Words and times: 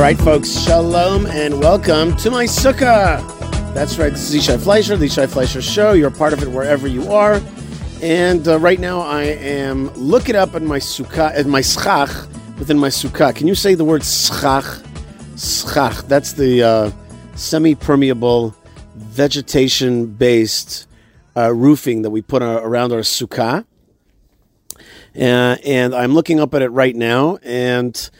All 0.00 0.06
right, 0.06 0.18
folks, 0.18 0.48
shalom 0.48 1.26
and 1.26 1.60
welcome 1.60 2.16
to 2.16 2.30
my 2.30 2.46
sukkah. 2.46 3.20
That's 3.74 3.98
right, 3.98 4.10
this 4.10 4.32
is 4.32 4.48
Yishai 4.48 4.56
Fleisher, 4.56 4.96
the 4.96 5.04
Yishai 5.04 5.28
Fleisher 5.28 5.60
Show. 5.60 5.92
You're 5.92 6.08
a 6.08 6.10
part 6.10 6.32
of 6.32 6.42
it 6.42 6.48
wherever 6.48 6.88
you 6.88 7.12
are. 7.12 7.38
And 8.00 8.48
uh, 8.48 8.58
right 8.58 8.80
now 8.80 9.00
I 9.00 9.24
am 9.24 9.92
looking 9.92 10.36
up 10.36 10.54
at 10.54 10.62
my 10.62 10.78
sukkah, 10.78 11.36
at 11.36 11.44
my 11.44 11.60
schach 11.60 12.08
within 12.58 12.78
my 12.78 12.88
sukkah. 12.88 13.36
Can 13.36 13.46
you 13.46 13.54
say 13.54 13.74
the 13.74 13.84
word 13.84 14.02
schach? 14.02 14.64
Schach. 15.36 16.02
That's 16.06 16.32
the 16.32 16.62
uh, 16.62 16.90
semi-permeable, 17.34 18.56
vegetation-based 18.96 20.88
uh, 21.36 21.52
roofing 21.52 22.00
that 22.00 22.10
we 22.10 22.22
put 22.22 22.40
uh, 22.40 22.62
around 22.62 22.92
our 22.92 23.00
sukkah. 23.00 23.66
Uh, 25.14 25.56
and 25.62 25.94
I'm 25.94 26.14
looking 26.14 26.40
up 26.40 26.54
at 26.54 26.62
it 26.62 26.70
right 26.70 26.96
now. 26.96 27.36
And 27.42 28.10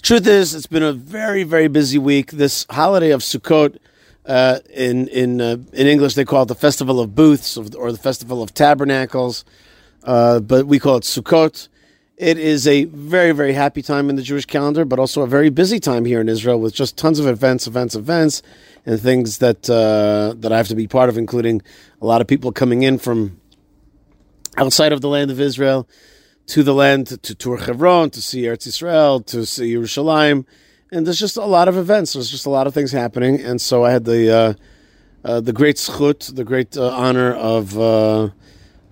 truth 0.00 0.26
is, 0.26 0.54
it's 0.54 0.66
been 0.66 0.82
a 0.82 0.92
very, 0.92 1.42
very 1.42 1.68
busy 1.68 1.98
week. 1.98 2.32
This 2.32 2.66
holiday 2.70 3.10
of 3.10 3.20
Sukkot, 3.20 3.78
uh, 4.26 4.60
in 4.72 5.08
in 5.08 5.40
uh, 5.40 5.56
in 5.72 5.86
English, 5.86 6.14
they 6.14 6.24
call 6.24 6.42
it 6.42 6.46
the 6.46 6.54
Festival 6.54 7.00
of 7.00 7.14
Booths 7.14 7.56
or 7.56 7.92
the 7.92 7.98
Festival 7.98 8.42
of 8.42 8.54
Tabernacles, 8.54 9.44
uh, 10.04 10.40
but 10.40 10.66
we 10.66 10.78
call 10.78 10.96
it 10.96 11.04
Sukkot. 11.04 11.68
It 12.16 12.36
is 12.36 12.66
a 12.66 12.84
very, 12.84 13.32
very 13.32 13.54
happy 13.54 13.80
time 13.80 14.10
in 14.10 14.16
the 14.16 14.22
Jewish 14.22 14.44
calendar, 14.44 14.84
but 14.84 14.98
also 14.98 15.22
a 15.22 15.26
very 15.26 15.48
busy 15.48 15.80
time 15.80 16.04
here 16.04 16.20
in 16.20 16.28
Israel 16.28 16.60
with 16.60 16.74
just 16.74 16.98
tons 16.98 17.18
of 17.18 17.26
events, 17.26 17.66
events, 17.66 17.94
events, 17.94 18.42
and 18.84 19.00
things 19.00 19.38
that 19.38 19.70
uh, 19.70 20.34
that 20.38 20.52
I 20.52 20.56
have 20.58 20.68
to 20.68 20.74
be 20.74 20.86
part 20.86 21.08
of, 21.08 21.16
including 21.16 21.62
a 22.02 22.06
lot 22.06 22.20
of 22.20 22.26
people 22.26 22.52
coming 22.52 22.82
in 22.82 22.98
from 22.98 23.40
outside 24.56 24.92
of 24.92 25.00
the 25.00 25.08
land 25.08 25.30
of 25.30 25.40
Israel 25.40 25.88
to 26.46 26.62
the 26.62 26.74
land 26.74 27.06
to 27.06 27.34
tour 27.34 27.58
Hebron, 27.58 28.10
to 28.10 28.22
see 28.22 28.42
Eretz 28.42 28.66
Israel, 28.66 29.20
to 29.20 29.46
see 29.46 29.74
Yerushalayim, 29.74 30.44
and 30.92 31.06
there's 31.06 31.20
just 31.20 31.36
a 31.36 31.44
lot 31.44 31.68
of 31.68 31.76
events. 31.76 32.14
There's 32.14 32.30
just 32.30 32.46
a 32.46 32.50
lot 32.50 32.66
of 32.66 32.74
things 32.74 32.92
happening, 32.92 33.40
and 33.40 33.60
so 33.60 33.84
I 33.84 33.92
had 33.92 34.04
the 34.04 34.34
uh, 34.34 34.54
uh, 35.24 35.40
the 35.40 35.52
great 35.52 35.76
zchut, 35.76 36.34
the 36.34 36.44
great 36.44 36.76
uh, 36.76 36.90
honor 36.90 37.34
of 37.34 37.78
uh, 37.78 38.30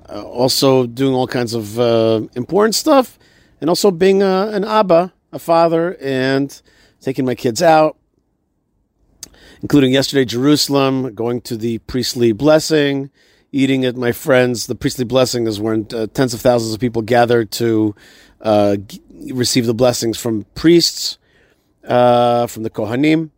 uh, 0.08 0.22
also 0.22 0.86
doing 0.86 1.14
all 1.14 1.26
kinds 1.26 1.54
of 1.54 1.78
uh, 1.78 2.22
important 2.34 2.74
stuff, 2.74 3.18
and 3.60 3.68
also 3.68 3.90
being 3.90 4.22
a, 4.22 4.50
an 4.52 4.64
abba, 4.64 5.12
a 5.32 5.38
father, 5.38 5.96
and 6.00 6.62
taking 7.00 7.24
my 7.24 7.34
kids 7.34 7.62
out, 7.62 7.96
including 9.62 9.92
yesterday 9.92 10.24
Jerusalem, 10.24 11.14
going 11.14 11.40
to 11.42 11.56
the 11.56 11.78
priestly 11.78 12.32
blessing 12.32 13.10
eating 13.52 13.84
at 13.84 13.96
my 13.96 14.12
friends. 14.12 14.66
The 14.66 14.74
priestly 14.74 15.04
blessing 15.04 15.46
is 15.46 15.60
when 15.60 15.86
uh, 15.92 16.06
tens 16.12 16.34
of 16.34 16.40
thousands 16.40 16.74
of 16.74 16.80
people 16.80 17.02
gather 17.02 17.44
to 17.44 17.94
uh, 18.40 18.76
g- 18.76 19.00
receive 19.32 19.66
the 19.66 19.74
blessings 19.74 20.18
from 20.18 20.44
priests, 20.54 21.18
uh, 21.86 22.46
from 22.46 22.62
the 22.62 22.70
Kohanim. 22.70 23.30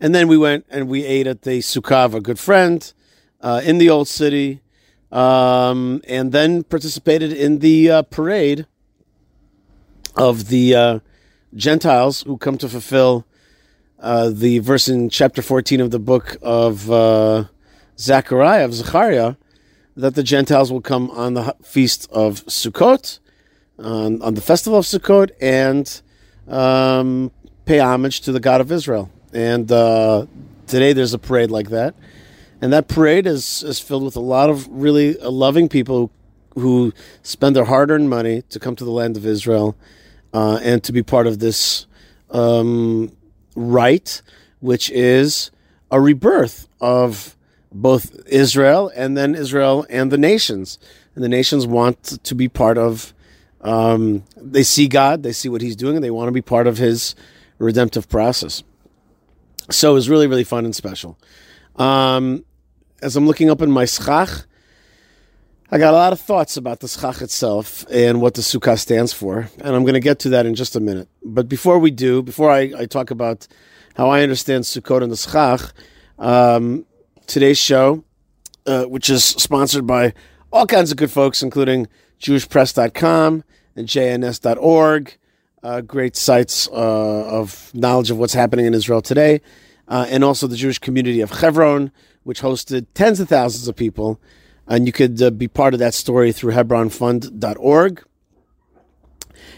And 0.00 0.14
then 0.14 0.28
we 0.28 0.36
went 0.36 0.66
and 0.70 0.88
we 0.88 1.04
ate 1.04 1.26
at 1.26 1.42
the 1.42 1.60
Sukkah 1.60 2.04
of 2.04 2.14
a 2.14 2.20
good 2.20 2.38
friend 2.38 2.92
uh, 3.40 3.62
in 3.64 3.78
the 3.78 3.90
old 3.90 4.08
city, 4.08 4.60
um, 5.12 6.02
and 6.08 6.32
then 6.32 6.64
participated 6.64 7.32
in 7.32 7.60
the 7.60 7.90
uh, 7.90 8.02
parade 8.02 8.66
of 10.16 10.48
the 10.48 10.74
uh, 10.74 10.98
Gentiles 11.54 12.22
who 12.22 12.36
come 12.36 12.58
to 12.58 12.68
fulfill 12.68 13.26
the 14.00 14.58
verse 14.58 14.88
in 14.88 15.08
chapter 15.08 15.40
14 15.40 15.80
of 15.80 15.90
the 15.90 15.98
book 15.98 16.36
of 16.42 17.48
Zechariah, 17.96 18.64
of 18.64 18.74
Zechariah, 18.74 19.36
that 19.96 20.14
the 20.14 20.22
Gentiles 20.22 20.72
will 20.72 20.80
come 20.80 21.10
on 21.10 21.34
the 21.34 21.54
feast 21.62 22.08
of 22.10 22.44
Sukkot, 22.46 23.20
on, 23.78 24.20
on 24.22 24.34
the 24.34 24.40
festival 24.40 24.78
of 24.78 24.84
Sukkot, 24.84 25.30
and 25.40 26.00
um, 26.48 27.30
pay 27.64 27.78
homage 27.80 28.20
to 28.22 28.32
the 28.32 28.40
God 28.40 28.60
of 28.60 28.72
Israel. 28.72 29.10
And 29.32 29.70
uh, 29.70 30.26
today 30.66 30.92
there's 30.92 31.14
a 31.14 31.18
parade 31.18 31.50
like 31.50 31.70
that, 31.70 31.94
and 32.60 32.72
that 32.72 32.88
parade 32.88 33.26
is 33.26 33.62
is 33.62 33.80
filled 33.80 34.04
with 34.04 34.16
a 34.16 34.20
lot 34.20 34.50
of 34.50 34.68
really 34.68 35.14
loving 35.14 35.68
people 35.68 36.10
who, 36.54 36.92
spend 37.22 37.56
their 37.56 37.64
hard-earned 37.64 38.08
money 38.08 38.42
to 38.42 38.60
come 38.60 38.76
to 38.76 38.84
the 38.84 38.90
land 38.90 39.16
of 39.16 39.26
Israel 39.26 39.76
uh, 40.32 40.58
and 40.62 40.82
to 40.84 40.92
be 40.92 41.02
part 41.02 41.26
of 41.26 41.38
this 41.38 41.86
um, 42.30 43.10
rite, 43.56 44.22
which 44.60 44.90
is 44.90 45.50
a 45.90 46.00
rebirth 46.00 46.68
of 46.80 47.33
both 47.74 48.16
Israel 48.26 48.90
and 48.94 49.16
then 49.16 49.34
Israel 49.34 49.84
and 49.90 50.10
the 50.10 50.16
nations. 50.16 50.78
And 51.14 51.22
the 51.22 51.28
nations 51.28 51.66
want 51.66 52.02
to 52.24 52.34
be 52.34 52.48
part 52.48 52.78
of, 52.78 53.12
um, 53.60 54.24
they 54.36 54.62
see 54.62 54.88
God, 54.88 55.22
they 55.22 55.32
see 55.32 55.48
what 55.48 55.60
He's 55.60 55.76
doing, 55.76 55.96
and 55.96 56.04
they 56.04 56.10
want 56.10 56.28
to 56.28 56.32
be 56.32 56.42
part 56.42 56.66
of 56.66 56.78
His 56.78 57.14
redemptive 57.58 58.08
process. 58.08 58.62
So 59.70 59.90
it 59.90 59.94
was 59.94 60.08
really, 60.08 60.26
really 60.26 60.44
fun 60.44 60.64
and 60.64 60.74
special. 60.74 61.18
Um, 61.76 62.44
as 63.02 63.16
I'm 63.16 63.26
looking 63.26 63.50
up 63.50 63.60
in 63.60 63.70
my 63.70 63.84
schach, 63.84 64.30
I 65.70 65.78
got 65.78 65.92
a 65.92 65.96
lot 65.96 66.12
of 66.12 66.20
thoughts 66.20 66.56
about 66.56 66.80
the 66.80 66.88
schach 66.88 67.20
itself 67.20 67.84
and 67.90 68.20
what 68.20 68.34
the 68.34 68.42
sukkah 68.42 68.78
stands 68.78 69.12
for, 69.12 69.48
and 69.58 69.74
I'm 69.74 69.82
going 69.82 69.94
to 69.94 70.00
get 70.00 70.20
to 70.20 70.28
that 70.30 70.46
in 70.46 70.54
just 70.54 70.76
a 70.76 70.80
minute. 70.80 71.08
But 71.24 71.48
before 71.48 71.78
we 71.78 71.90
do, 71.90 72.22
before 72.22 72.50
I, 72.50 72.72
I 72.78 72.86
talk 72.86 73.10
about 73.10 73.48
how 73.96 74.10
I 74.10 74.22
understand 74.22 74.64
sukkot 74.64 75.02
and 75.02 75.10
the 75.10 75.16
schach, 75.16 75.72
um, 76.18 76.86
today's 77.26 77.58
show, 77.58 78.04
uh, 78.66 78.84
which 78.84 79.10
is 79.10 79.24
sponsored 79.24 79.86
by 79.86 80.14
all 80.52 80.66
kinds 80.66 80.90
of 80.90 80.96
good 80.96 81.10
folks, 81.10 81.42
including 81.42 81.88
JewishPress.com 82.20 83.44
and 83.76 83.88
JNS.org, 83.88 85.16
uh, 85.62 85.80
great 85.80 86.16
sites 86.16 86.68
uh, 86.68 86.72
of 86.72 87.70
knowledge 87.74 88.10
of 88.10 88.18
what's 88.18 88.34
happening 88.34 88.66
in 88.66 88.74
Israel 88.74 89.02
today, 89.02 89.40
uh, 89.88 90.06
and 90.08 90.22
also 90.22 90.46
the 90.46 90.56
Jewish 90.56 90.78
community 90.78 91.20
of 91.20 91.30
Hebron, 91.30 91.90
which 92.22 92.40
hosted 92.40 92.86
tens 92.94 93.20
of 93.20 93.28
thousands 93.28 93.68
of 93.68 93.76
people. 93.76 94.20
And 94.66 94.86
you 94.86 94.92
could 94.92 95.20
uh, 95.20 95.30
be 95.30 95.48
part 95.48 95.74
of 95.74 95.80
that 95.80 95.92
story 95.92 96.32
through 96.32 96.52
HebronFund.org. 96.52 98.04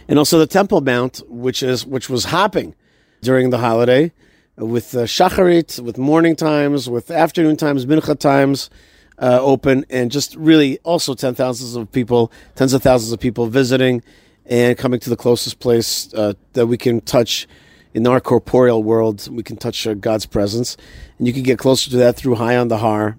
And 0.08 0.18
also 0.18 0.38
the 0.38 0.46
Temple 0.46 0.80
Mount, 0.80 1.22
which 1.28 1.62
is 1.62 1.84
which 1.86 2.08
was 2.08 2.26
hopping 2.26 2.74
during 3.22 3.50
the 3.50 3.58
holiday 3.58 4.12
with 4.56 4.94
uh, 4.94 5.00
shacharit, 5.00 5.80
with 5.80 5.98
morning 5.98 6.36
times, 6.36 6.88
with 6.88 7.10
afternoon 7.10 7.56
times, 7.56 7.86
mincha 7.86 8.18
times 8.18 8.70
uh, 9.18 9.38
open, 9.40 9.84
and 9.90 10.10
just 10.10 10.34
really 10.36 10.78
also 10.78 11.14
ten 11.14 11.34
thousands 11.34 11.76
of 11.76 11.90
people, 11.92 12.32
tens 12.54 12.72
of 12.72 12.82
thousands 12.82 13.12
of 13.12 13.20
people 13.20 13.46
visiting 13.46 14.02
and 14.46 14.78
coming 14.78 15.00
to 15.00 15.10
the 15.10 15.16
closest 15.16 15.58
place 15.58 16.12
uh, 16.14 16.32
that 16.52 16.66
we 16.66 16.78
can 16.78 17.00
touch 17.00 17.48
in 17.94 18.06
our 18.06 18.20
corporeal 18.20 18.82
world. 18.82 19.28
We 19.28 19.42
can 19.42 19.56
touch 19.56 19.86
uh, 19.86 19.94
God's 19.94 20.26
presence, 20.26 20.76
and 21.18 21.26
you 21.26 21.32
can 21.32 21.42
get 21.42 21.58
closer 21.58 21.90
to 21.90 21.96
that 21.98 22.16
through 22.16 22.36
High 22.36 22.56
on 22.56 22.68
the 22.68 22.78
Har. 22.78 23.18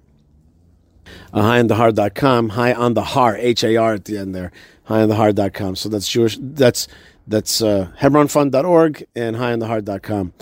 Uh, 1.32 1.40
highonthehar.com, 1.42 2.50
high 2.50 2.74
on 2.74 2.92
the 2.92 3.02
har, 3.02 3.34
H 3.36 3.64
A 3.64 3.76
R 3.76 3.94
at 3.94 4.04
the 4.04 4.18
end 4.18 4.34
there, 4.34 4.52
highonthehar.com. 4.88 5.76
So 5.76 5.88
that's 5.88 6.06
Jewish, 6.06 6.36
that's 6.38 6.86
that's 7.26 7.60
uh, 7.60 7.90
HebronFund.org 7.98 9.06
and 9.14 9.36
highonthehar.com. 9.36 10.32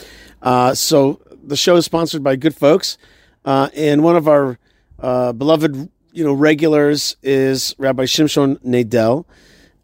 Uh, 0.46 0.72
so 0.72 1.20
the 1.42 1.56
show 1.56 1.74
is 1.74 1.84
sponsored 1.84 2.22
by 2.22 2.36
good 2.36 2.54
folks, 2.54 2.98
uh, 3.44 3.68
and 3.74 4.04
one 4.04 4.14
of 4.14 4.28
our 4.28 4.60
uh, 5.00 5.32
beloved, 5.32 5.90
you 6.12 6.22
know, 6.22 6.32
regulars 6.32 7.16
is 7.20 7.74
Rabbi 7.78 8.04
Shimshon 8.04 8.62
Nadel, 8.62 9.24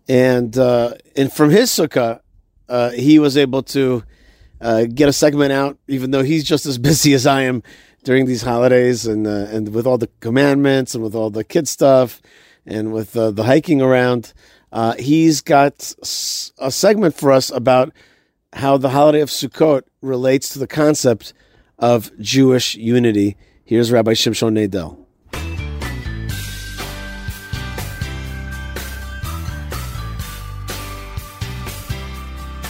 and 0.07 0.57
uh, 0.57 0.95
and 1.17 1.33
from 1.33 1.51
his 1.51 1.69
sukkah, 1.69 2.21
uh, 2.69 2.91
he 2.91 3.19
was 3.19 3.37
able 3.37 3.65
to 3.65 4.05
uh, 4.61 4.85
get 4.85 5.09
a 5.09 5.13
segment 5.13 5.51
out, 5.51 5.79
even 5.89 6.13
though 6.13 6.23
he's 6.23 6.45
just 6.45 6.65
as 6.65 6.79
busy 6.91 7.13
as 7.13 7.27
I 7.27 7.43
am 7.43 7.65
during 8.05 8.27
these 8.27 8.43
holidays, 8.43 9.05
and 9.05 9.27
and 9.27 9.75
with 9.75 9.85
all 9.85 9.99
the 9.99 10.11
commandments 10.21 10.95
and 10.95 11.03
with 11.03 11.17
all 11.17 11.31
the 11.31 11.43
kid 11.43 11.67
stuff, 11.67 12.23
and 12.67 12.93
with 12.93 13.15
the 13.15 13.43
hiking 13.43 13.83
around. 13.83 14.33
he's 14.97 15.41
got 15.41 15.93
a 16.59 16.71
segment 16.71 17.17
for 17.17 17.33
us 17.33 17.51
about 17.51 17.93
how 18.53 18.77
the 18.77 18.91
holiday 18.91 19.23
of 19.23 19.29
Sukkot 19.29 19.83
relates 20.03 20.49
to 20.51 20.59
the 20.59 20.67
concept 20.67 21.33
of 21.79 22.11
Jewish 22.19 22.75
unity. 22.75 23.37
Here's 23.65 23.91
Rabbi 23.91 24.13
Shimshon 24.13 24.59
Nadel. 24.59 24.99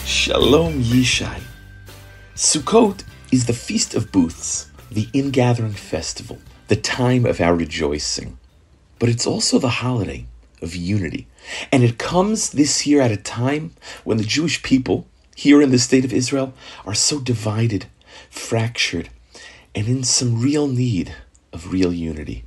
Shalom 0.05 0.83
Yishai. 0.83 1.43
Sukkot 2.37 3.03
is 3.33 3.47
the 3.47 3.53
Feast 3.53 3.95
of 3.95 4.13
Booths, 4.13 4.71
the 4.91 5.09
ingathering 5.13 5.73
festival, 5.73 6.39
the 6.69 6.77
time 6.77 7.27
of 7.27 7.41
our 7.41 7.55
rejoicing. 7.55 8.39
But 8.99 9.09
it's 9.09 9.27
also 9.27 9.59
the 9.59 9.69
holiday 9.69 10.27
of 10.61 10.77
unity. 10.77 11.27
And 11.73 11.83
it 11.83 11.99
comes 11.99 12.51
this 12.51 12.87
year 12.87 13.01
at 13.01 13.11
a 13.11 13.17
time 13.17 13.73
when 14.05 14.19
the 14.19 14.25
Jewish 14.25 14.63
people 14.63 15.07
here 15.35 15.63
in 15.63 15.71
the 15.71 15.79
state 15.79 16.05
of 16.05 16.13
Israel 16.13 16.53
are 16.85 16.95
so 16.95 17.21
divided, 17.21 17.87
fractured, 18.31 19.09
and 19.75 19.89
in 19.89 20.05
some 20.05 20.41
real 20.41 20.67
need 20.67 21.15
of 21.53 21.73
real 21.73 21.93
unity. 21.93 22.45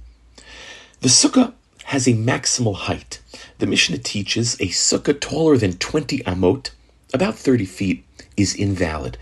The 1.02 1.10
sukkah 1.10 1.54
has 1.86 2.08
a 2.08 2.14
maximal 2.14 2.76
height. 2.76 3.22
The 3.60 3.68
Mishnah 3.68 4.00
teaches 4.00 4.56
a 4.56 4.68
sukkah 4.68 5.20
taller 5.20 5.58
than 5.58 5.74
20 5.74 6.20
amot, 6.20 6.72
about 7.14 7.36
30 7.36 7.66
feet, 7.66 8.06
is 8.36 8.56
invalid. 8.56 9.18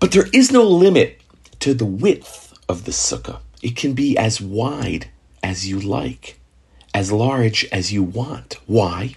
But 0.00 0.12
there 0.12 0.28
is 0.32 0.52
no 0.52 0.64
limit 0.64 1.20
to 1.60 1.74
the 1.74 1.86
width 1.86 2.52
of 2.68 2.84
the 2.84 2.92
sukkah. 2.92 3.40
It 3.62 3.74
can 3.74 3.94
be 3.94 4.16
as 4.16 4.40
wide 4.40 5.08
as 5.42 5.66
you 5.66 5.80
like, 5.80 6.38
as 6.94 7.10
large 7.10 7.64
as 7.72 7.92
you 7.92 8.02
want. 8.02 8.58
Why? 8.66 9.16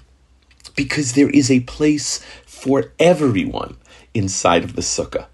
Because 0.75 1.13
there 1.13 1.29
is 1.29 1.51
a 1.51 1.59
place 1.61 2.25
for 2.61 2.91
everyone 2.99 3.75
inside 4.13 4.63
of 4.63 4.75
the 4.75 4.83
sukkah. 4.83 5.25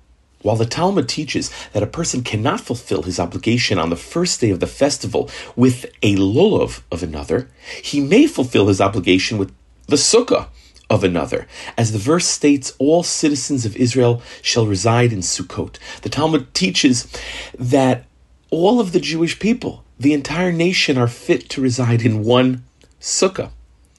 While 0.43 0.55
the 0.55 0.65
Talmud 0.65 1.09
teaches 1.09 1.51
that 1.73 1.83
a 1.83 1.87
person 1.87 2.23
cannot 2.23 2.61
fulfill 2.61 3.03
his 3.03 3.19
obligation 3.19 3.77
on 3.77 3.89
the 3.89 3.97
first 3.97 4.39
day 4.39 4.49
of 4.49 4.61
the 4.61 4.65
festival 4.67 5.29
with 5.55 5.85
a 6.01 6.15
lulav 6.15 6.83
of 6.89 7.03
another, 7.03 7.49
he 7.83 7.99
may 7.99 8.27
fulfill 8.27 8.69
his 8.69 8.79
obligation 8.79 9.37
with 9.37 9.53
the 9.87 9.97
sukkah 9.97 10.47
of 10.89 11.03
another. 11.03 11.47
As 11.77 11.91
the 11.91 11.97
verse 11.97 12.25
states, 12.25 12.73
all 12.79 13.03
citizens 13.03 13.65
of 13.65 13.75
Israel 13.75 14.21
shall 14.41 14.65
reside 14.65 15.11
in 15.11 15.19
Sukkot. 15.19 15.77
The 16.03 16.09
Talmud 16.09 16.53
teaches 16.53 17.11
that 17.59 18.05
all 18.51 18.79
of 18.79 18.93
the 18.93 19.01
Jewish 19.01 19.37
people, 19.37 19.83
the 19.99 20.13
entire 20.13 20.53
nation, 20.53 20.97
are 20.97 21.09
fit 21.09 21.49
to 21.49 21.61
reside 21.61 22.03
in 22.03 22.23
one 22.23 22.63
sukkah. 23.01 23.51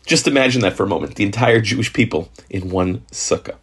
Just 0.08 0.26
imagine 0.26 0.62
that 0.62 0.75
for 0.75 0.84
a 0.84 0.88
moment 0.88 1.16
the 1.16 1.25
entire 1.25 1.60
Jewish 1.60 1.93
people 1.93 2.31
in 2.49 2.70
one 2.70 3.00
sukkah. 3.12 3.56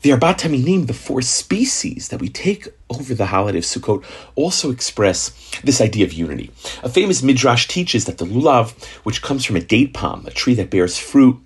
The 0.00 0.10
Arbat 0.10 0.40
Haminim, 0.40 0.88
the 0.88 0.92
four 0.92 1.22
species 1.22 2.08
that 2.08 2.20
we 2.20 2.28
take 2.28 2.66
over 2.90 3.14
the 3.14 3.26
holiday 3.26 3.58
of 3.58 3.64
Sukkot, 3.64 4.04
also 4.34 4.72
express 4.72 5.30
this 5.62 5.80
idea 5.80 6.04
of 6.04 6.12
unity. 6.12 6.50
A 6.82 6.88
famous 6.88 7.22
midrash 7.22 7.68
teaches 7.68 8.06
that 8.06 8.18
the 8.18 8.24
lulav, 8.24 8.72
which 9.04 9.22
comes 9.22 9.44
from 9.44 9.54
a 9.54 9.60
date 9.60 9.94
palm, 9.94 10.26
a 10.26 10.32
tree 10.32 10.54
that 10.54 10.68
bears 10.68 10.98
fruit 10.98 11.38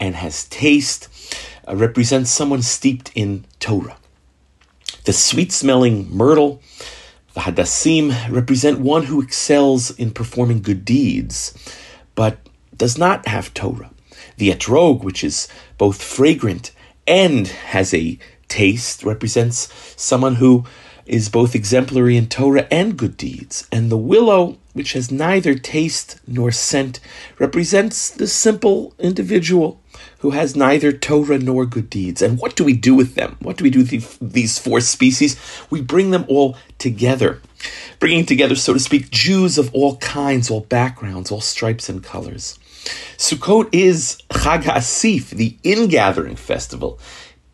and 0.00 0.16
has 0.16 0.46
taste, 0.48 1.06
uh, 1.68 1.76
represents 1.76 2.32
someone 2.32 2.60
steeped 2.62 3.12
in 3.14 3.44
Torah. 3.60 3.98
The 5.04 5.12
sweet 5.12 5.52
smelling 5.52 6.12
myrtle, 6.12 6.60
the 7.34 7.42
hadassim, 7.42 8.32
represent 8.32 8.80
one 8.80 9.04
who 9.04 9.22
excels 9.22 9.96
in 9.96 10.10
performing 10.10 10.60
good 10.60 10.84
deeds, 10.84 11.56
but 12.16 12.38
does 12.76 12.98
not 12.98 13.26
have 13.28 13.54
Torah. 13.54 13.90
The 14.36 14.50
etrog, 14.50 15.02
which 15.02 15.22
is 15.22 15.48
both 15.78 16.02
fragrant 16.02 16.72
and 17.06 17.46
has 17.48 17.92
a 17.92 18.18
taste 18.48 19.02
represents 19.02 19.68
someone 19.96 20.36
who 20.36 20.64
is 21.06 21.28
both 21.28 21.54
exemplary 21.54 22.16
in 22.16 22.28
Torah 22.28 22.66
and 22.70 22.96
good 22.96 23.16
deeds. 23.16 23.66
And 23.70 23.90
the 23.90 23.98
willow, 23.98 24.56
which 24.72 24.94
has 24.94 25.10
neither 25.10 25.54
taste 25.54 26.18
nor 26.26 26.50
scent, 26.50 27.00
represents 27.38 28.10
the 28.10 28.26
simple 28.26 28.94
individual 28.98 29.80
who 30.20 30.30
has 30.30 30.56
neither 30.56 30.92
Torah 30.92 31.38
nor 31.38 31.66
good 31.66 31.90
deeds. 31.90 32.22
And 32.22 32.38
what 32.38 32.56
do 32.56 32.64
we 32.64 32.72
do 32.72 32.94
with 32.94 33.14
them? 33.14 33.36
What 33.40 33.56
do 33.58 33.64
we 33.64 33.70
do 33.70 33.80
with 33.80 34.18
these 34.20 34.58
four 34.58 34.80
species? 34.80 35.36
We 35.70 35.82
bring 35.82 36.10
them 36.10 36.24
all 36.28 36.56
together, 36.78 37.42
bringing 37.98 38.24
together, 38.24 38.56
so 38.56 38.72
to 38.72 38.80
speak, 38.80 39.10
Jews 39.10 39.58
of 39.58 39.72
all 39.74 39.96
kinds, 39.98 40.50
all 40.50 40.60
backgrounds, 40.60 41.30
all 41.30 41.40
stripes 41.40 41.88
and 41.88 42.02
colors. 42.02 42.58
Sukkot 43.16 43.68
is 43.72 44.18
Chag 44.30 44.62
HaAsif, 44.62 45.30
the 45.30 45.56
ingathering 45.62 46.36
festival. 46.36 46.98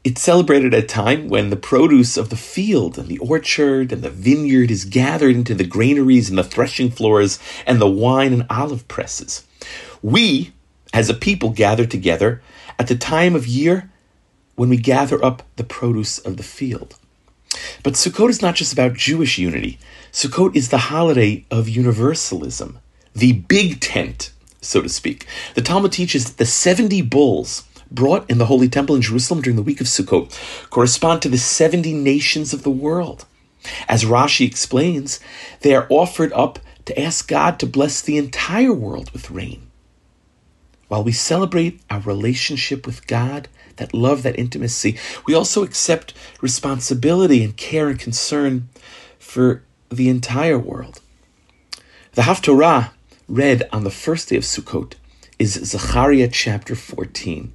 It's 0.03 0.23
celebrated 0.23 0.73
at 0.73 0.85
a 0.85 0.87
time 0.87 1.29
when 1.29 1.51
the 1.51 1.57
produce 1.57 2.17
of 2.17 2.31
the 2.31 2.37
field 2.37 2.99
and 2.99 3.07
the 3.07 3.19
orchard 3.19 3.93
and 3.93 4.03
the 4.03 4.11
vineyard 4.11 4.71
is 4.71 4.87
gathered 4.87 5.37
into 5.37 5.55
the 5.55 5.65
granaries 5.65 6.31
and 6.31 6.39
the 6.39 6.45
threshing 6.45 6.91
floors 6.91 7.39
and 7.67 7.81
the 7.81 7.91
wine 7.91 8.33
and 8.33 8.47
olive 8.49 8.89
presses. 8.89 9.45
We, 10.03 10.53
as 10.95 11.11
a 11.11 11.15
people, 11.15 11.51
gather 11.51 11.85
together 11.85 12.41
at 12.79 12.89
the 12.89 12.97
time 12.97 13.37
of 13.37 13.47
year 13.47 13.91
when 14.57 14.71
we 14.71 14.79
gather 14.79 15.23
up 15.23 15.43
the 15.57 15.65
produce 15.65 16.19
of 16.19 16.39
the 16.39 16.43
field. 16.43 16.97
But 17.83 17.95
Sukkot 17.95 18.31
is 18.31 18.43
not 18.43 18.55
just 18.55 18.73
about 18.73 18.95
Jewish 18.95 19.39
unity. 19.39 19.79
Sukkot 20.13 20.57
is 20.57 20.71
the 20.71 20.79
holiday 20.79 21.45
of 21.51 21.69
universalism, 21.69 22.79
the 23.15 23.33
big 23.33 23.81
tent 23.81 24.33
so 24.61 24.83
to 24.83 24.89
speak. 24.89 25.27
The 25.55 25.63
Talmud 25.63 25.93
teaches 25.93 26.25
that 26.25 26.37
the 26.37 26.47
70 26.47 27.03
bulls 27.03 27.65
brought 27.91 28.29
in 28.31 28.39
the 28.39 28.47
Holy 28.47 28.69
Temple 28.69 28.95
in 28.95 29.03
Jerusalem 29.03 29.43
during 29.43 29.57
the 29.57 29.63
week 29.63 29.81
of 29.81 29.87
Sukkot 29.87 30.37
correspond 30.71 31.23
to 31.23 31.29
the 31.29 31.39
70 31.39 31.93
nations 31.93 32.53
of 32.53 32.63
the 32.63 32.71
world. 32.71 33.27
As 33.89 34.05
Rashi 34.05 34.47
explains, 34.47 35.21
they 35.61 35.75
are 35.75 35.87
offered 35.91 36.33
up 36.33 36.59
to 36.87 37.01
ask 37.01 37.29
God 37.29 37.59
to 37.59 37.67
bless 37.67 38.01
the 38.01 38.17
entire 38.17 38.73
world 38.73 39.11
with 39.11 39.31
rain. 39.31 39.71
While 40.89 41.05
we 41.05 41.13
celebrate 41.13 41.81
our 41.91 42.01
relationship 42.01 42.87
with 42.87 43.07
God, 43.07 43.49
that 43.77 43.95
love, 43.95 44.23
that 44.23 44.39
intimacy, 44.39 44.99
we 45.27 45.35
also 45.35 45.63
accept 45.63 46.15
responsibility 46.41 47.45
and 47.45 47.57
care 47.57 47.89
and 47.89 47.99
concern 47.99 48.69
for 49.19 49.63
the 49.89 50.09
entire 50.09 50.59
world. 50.59 51.01
The 52.13 52.23
Haftorah 52.23 52.91
read 53.31 53.63
on 53.71 53.85
the 53.85 53.93
first 53.93 54.29
day 54.29 54.37
of 54.37 54.43
Sukkot 54.43 54.95
is 55.39 55.53
Zechariah 55.53 56.27
chapter 56.27 56.75
14, 56.75 57.53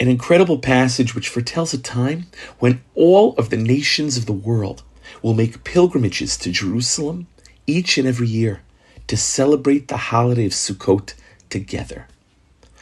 an 0.00 0.08
incredible 0.08 0.56
passage 0.56 1.14
which 1.14 1.28
foretells 1.28 1.74
a 1.74 1.78
time 1.78 2.26
when 2.58 2.82
all 2.94 3.34
of 3.36 3.50
the 3.50 3.58
nations 3.58 4.16
of 4.16 4.24
the 4.24 4.32
world 4.32 4.82
will 5.20 5.34
make 5.34 5.62
pilgrimages 5.62 6.38
to 6.38 6.50
Jerusalem 6.50 7.26
each 7.66 7.98
and 7.98 8.08
every 8.08 8.26
year 8.26 8.62
to 9.06 9.14
celebrate 9.18 9.88
the 9.88 9.98
holiday 9.98 10.46
of 10.46 10.52
Sukkot 10.52 11.12
together. 11.50 12.08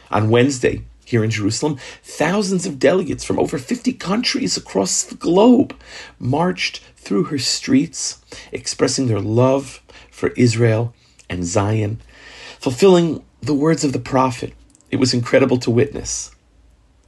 On 0.09 0.31
Wednesday, 0.31 0.85
here 1.05 1.25
in 1.25 1.31
Jerusalem, 1.31 1.77
thousands 2.05 2.67
of 2.67 2.79
delegates 2.79 3.25
from 3.25 3.41
over 3.41 3.59
50 3.59 3.95
countries 3.95 4.57
across 4.57 5.03
the 5.03 5.17
globe 5.17 5.75
marched 6.21 6.85
through 6.95 7.25
her 7.25 7.39
streets, 7.41 8.23
expressing 8.53 9.09
their 9.09 9.21
love 9.21 9.83
for 10.13 10.29
Israel 10.37 10.95
and 11.29 11.45
Zion 11.45 12.01
fulfilling 12.63 13.25
the 13.41 13.53
words 13.53 13.83
of 13.83 13.93
the 13.93 13.99
prophet. 13.99 14.53
It 14.89 15.01
was 15.01 15.13
incredible 15.13 15.59
to 15.59 15.71
witness. 15.71 16.31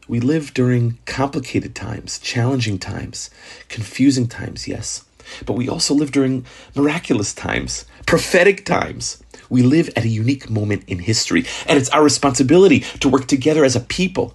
We 0.08 0.18
live 0.18 0.52
during 0.52 0.98
complicated 1.06 1.76
times, 1.76 2.18
challenging 2.18 2.80
times, 2.80 3.30
confusing 3.68 4.26
times, 4.26 4.66
yes, 4.66 5.04
but 5.46 5.52
we 5.52 5.68
also 5.68 5.94
live 5.94 6.10
during 6.10 6.44
miraculous 6.74 7.32
times, 7.32 7.84
prophetic 8.04 8.64
times. 8.64 9.22
We 9.48 9.62
live 9.62 9.90
at 9.94 10.02
a 10.02 10.08
unique 10.08 10.50
moment 10.50 10.82
in 10.88 10.98
history, 10.98 11.44
and 11.68 11.78
it's 11.78 11.90
our 11.90 12.02
responsibility 12.02 12.80
to 12.98 13.08
work 13.08 13.28
together 13.28 13.64
as 13.64 13.76
a 13.76 13.80
people 13.80 14.34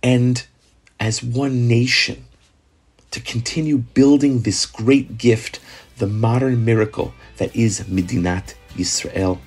and 0.00 0.46
as 1.00 1.24
one 1.24 1.66
nation 1.66 2.24
to 3.10 3.20
continue 3.20 3.78
building 3.78 4.42
this 4.42 4.64
great 4.64 5.18
gift, 5.18 5.58
the 5.98 6.06
modern 6.06 6.64
miracle 6.64 7.14
that 7.38 7.54
is 7.56 7.80
Medinat 7.80 8.54
Yisrael. 8.76 9.40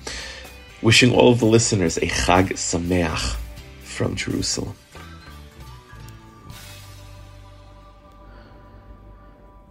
Wishing 0.86 1.12
all 1.12 1.32
of 1.32 1.40
the 1.40 1.46
listeners 1.46 1.96
a 1.96 2.02
Chag 2.02 2.50
Sameach 2.50 3.34
from 3.82 4.14
Jerusalem. 4.14 4.76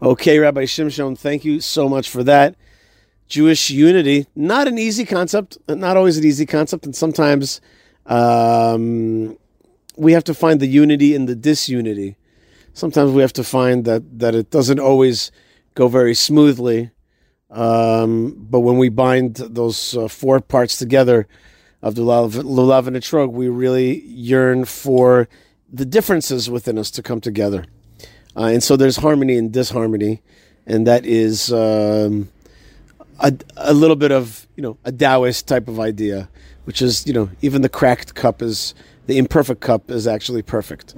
Okay, 0.01 0.39
Rabbi 0.39 0.63
Shimshon, 0.63 1.17
thank 1.17 1.45
you 1.45 1.61
so 1.61 1.87
much 1.87 2.09
for 2.09 2.21
that. 2.25 2.57
Jewish 3.29 3.69
unity, 3.69 4.27
not 4.35 4.67
an 4.67 4.77
easy 4.77 5.05
concept, 5.05 5.57
not 5.69 5.95
always 5.95 6.17
an 6.17 6.25
easy 6.25 6.45
concept, 6.45 6.85
and 6.85 6.93
sometimes 6.93 7.61
um, 8.07 9.37
we 9.95 10.11
have 10.11 10.25
to 10.25 10.33
find 10.33 10.59
the 10.59 10.67
unity 10.67 11.15
in 11.15 11.27
the 11.27 11.35
disunity. 11.35 12.17
Sometimes 12.73 13.13
we 13.13 13.21
have 13.21 13.31
to 13.39 13.43
find 13.45 13.85
that 13.85 14.19
that 14.19 14.35
it 14.35 14.51
doesn't 14.51 14.81
always 14.81 15.31
go 15.75 15.87
very 15.87 16.13
smoothly, 16.13 16.91
um, 17.55 18.35
but 18.49 18.59
when 18.59 18.77
we 18.77 18.89
bind 18.89 19.35
those 19.37 19.95
uh, 19.95 20.09
four 20.09 20.41
parts 20.41 20.77
together 20.77 21.25
of 21.81 21.95
the 21.95 22.01
lulav 22.01 22.87
and 22.87 22.97
etrog, 22.97 23.31
we 23.31 23.47
really 23.47 24.01
yearn 24.05 24.65
for 24.65 25.29
the 25.71 25.85
differences 25.85 26.49
within 26.49 26.77
us 26.77 26.91
to 26.91 27.01
come 27.01 27.21
together. 27.21 27.65
Uh, 28.35 28.47
and 28.47 28.61
so 28.61 28.75
there's 28.75 28.97
harmony 28.97 29.37
and 29.37 29.53
disharmony, 29.53 30.21
and 30.67 30.85
that 30.85 31.05
is 31.05 31.53
um, 31.53 32.29
a, 33.19 33.33
a 33.55 33.73
little 33.73 33.95
bit 33.95 34.11
of 34.11 34.47
you 34.57 34.61
know 34.61 34.77
a 34.83 34.91
Taoist 34.91 35.47
type 35.47 35.69
of 35.69 35.79
idea, 35.79 36.27
which 36.65 36.81
is 36.81 37.07
you 37.07 37.13
know 37.13 37.29
even 37.41 37.61
the 37.61 37.69
cracked 37.69 38.15
cup 38.15 38.41
is 38.41 38.75
the 39.07 39.17
imperfect 39.17 39.61
cup 39.61 39.89
is 39.89 40.07
actually 40.07 40.41
perfect. 40.41 40.93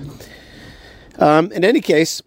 Um, 1.19 1.51
in 1.51 1.63
any 1.63 1.81
case, 1.81 2.23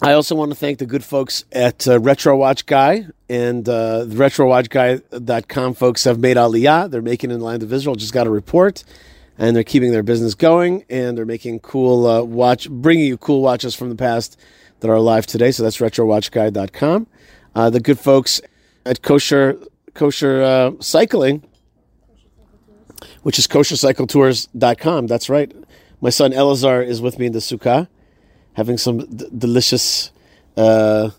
I 0.00 0.12
also 0.12 0.36
want 0.36 0.52
to 0.52 0.54
thank 0.54 0.78
the 0.78 0.86
good 0.86 1.02
folks 1.02 1.44
at 1.50 1.88
uh, 1.88 1.98
Retro 1.98 2.36
Watch 2.36 2.66
Guy 2.66 3.06
and 3.28 3.68
uh, 3.68 4.04
the 4.04 4.14
RetroWatchGuy.com 4.14 5.74
folks 5.74 6.04
have 6.04 6.20
made 6.20 6.36
Aliyah. 6.36 6.88
They're 6.88 7.02
making 7.02 7.32
in 7.32 7.40
the 7.40 7.44
land 7.44 7.64
of 7.64 7.72
Israel. 7.72 7.96
Just 7.96 8.12
got 8.12 8.28
a 8.28 8.30
report, 8.30 8.84
and 9.38 9.56
they're 9.56 9.64
keeping 9.64 9.90
their 9.90 10.04
business 10.04 10.36
going, 10.36 10.84
and 10.88 11.18
they're 11.18 11.26
making 11.26 11.60
cool 11.60 12.06
uh, 12.06 12.22
watch, 12.22 12.70
bringing 12.70 13.06
you 13.06 13.16
cool 13.16 13.42
watches 13.42 13.74
from 13.74 13.88
the 13.88 13.96
past 13.96 14.38
that 14.80 14.88
are 14.88 14.94
alive 14.94 15.26
today. 15.26 15.50
So 15.50 15.64
that's 15.64 15.78
RetroWatchGuy.com. 15.78 17.08
Uh, 17.56 17.70
the 17.70 17.80
good 17.80 17.98
folks 17.98 18.40
at 18.86 19.02
Kosher 19.02 19.58
Kosher 19.94 20.42
uh, 20.42 20.70
Cycling, 20.78 21.42
which 23.24 23.36
is 23.36 23.48
KosherCycletours.com. 23.48 25.08
That's 25.08 25.28
right. 25.28 25.52
My 26.00 26.10
son 26.10 26.30
Elazar 26.30 26.86
is 26.86 27.02
with 27.02 27.18
me 27.18 27.26
in 27.26 27.32
the 27.32 27.40
sukkah 27.40 27.88
having 28.58 28.76
some 28.76 28.98
d- 28.98 29.28
delicious 29.46 30.10
Uh, 30.58 31.10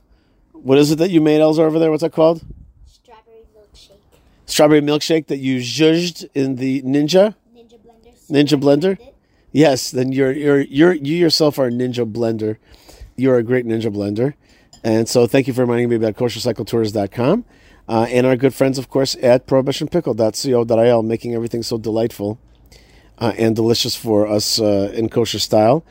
what 0.52 0.78
is 0.78 0.92
it 0.92 0.98
that 0.98 1.10
you 1.12 1.22
made, 1.22 1.40
Elazar, 1.40 1.66
over 1.70 1.80
there? 1.80 1.90
What's 1.92 2.04
that 2.04 2.12
called? 2.12 2.42
Strawberry 2.86 3.44
milkshake. 3.56 4.02
Strawberry 4.46 4.82
milkshake 4.82 5.28
that 5.28 5.38
you 5.38 5.60
zhuzhed 5.62 6.28
in 6.36 6.58
the 6.58 6.82
Ninja 6.82 7.36
Ninja 7.56 7.78
blender. 7.86 8.12
Ninja 8.30 8.58
blender. 8.60 8.98
Yes, 9.54 9.92
then 9.92 10.12
you're 10.12 10.34
you're 10.34 10.60
you're 10.60 10.94
you 10.94 11.16
yourself 11.16 11.58
are 11.58 11.68
a 11.68 11.72
ninja 11.72 12.06
blender. 12.12 12.58
You're 13.16 13.38
a 13.38 13.44
great 13.44 13.66
ninja 13.66 13.90
blender. 13.98 14.34
And 14.84 15.08
so 15.08 15.26
thank 15.26 15.48
you 15.48 15.54
for 15.54 15.62
reminding 15.62 15.90
me 15.90 15.96
about 15.96 16.16
koshercycletours.com. 16.16 17.46
Uh, 17.88 18.06
and 18.10 18.28
our 18.28 18.36
good 18.36 18.54
friends, 18.54 18.78
of 18.78 18.90
course, 18.90 19.16
at 19.22 19.48
prohibitionpickle.co.il, 19.48 21.04
making 21.04 21.34
everything 21.34 21.64
so 21.64 21.78
delightful 21.78 22.38
uh, 23.18 23.34
and 23.38 23.56
delicious 23.56 23.96
for 23.96 24.28
us 24.28 24.60
uh, 24.62 24.92
in 24.94 25.10
kosher 25.10 25.40
style. 25.40 25.84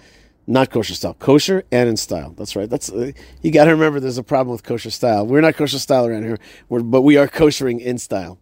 Not 0.51 0.71
kosher 0.71 0.95
style, 0.95 1.13
kosher 1.13 1.65
and 1.71 1.91
in 1.91 1.99
style. 1.99 2.33
That's 2.35 2.57
right. 2.57 2.71
That's 2.71 2.91
uh, 2.91 3.13
you 3.43 3.51
got 3.53 3.67
to 3.67 3.73
remember. 3.73 4.01
There's 4.01 4.17
a 4.17 4.23
problem 4.23 4.53
with 4.53 4.63
kosher 4.63 4.91
style. 4.91 5.27
We're 5.27 5.43
not 5.43 5.57
kosher 5.57 5.79
style 5.79 6.07
around 6.07 6.23
here, 6.23 6.39
We're, 6.71 6.81
but 6.81 7.03
we 7.03 7.19
are 7.19 7.29
koshering 7.29 7.81
in 7.81 7.99
style. 7.99 8.39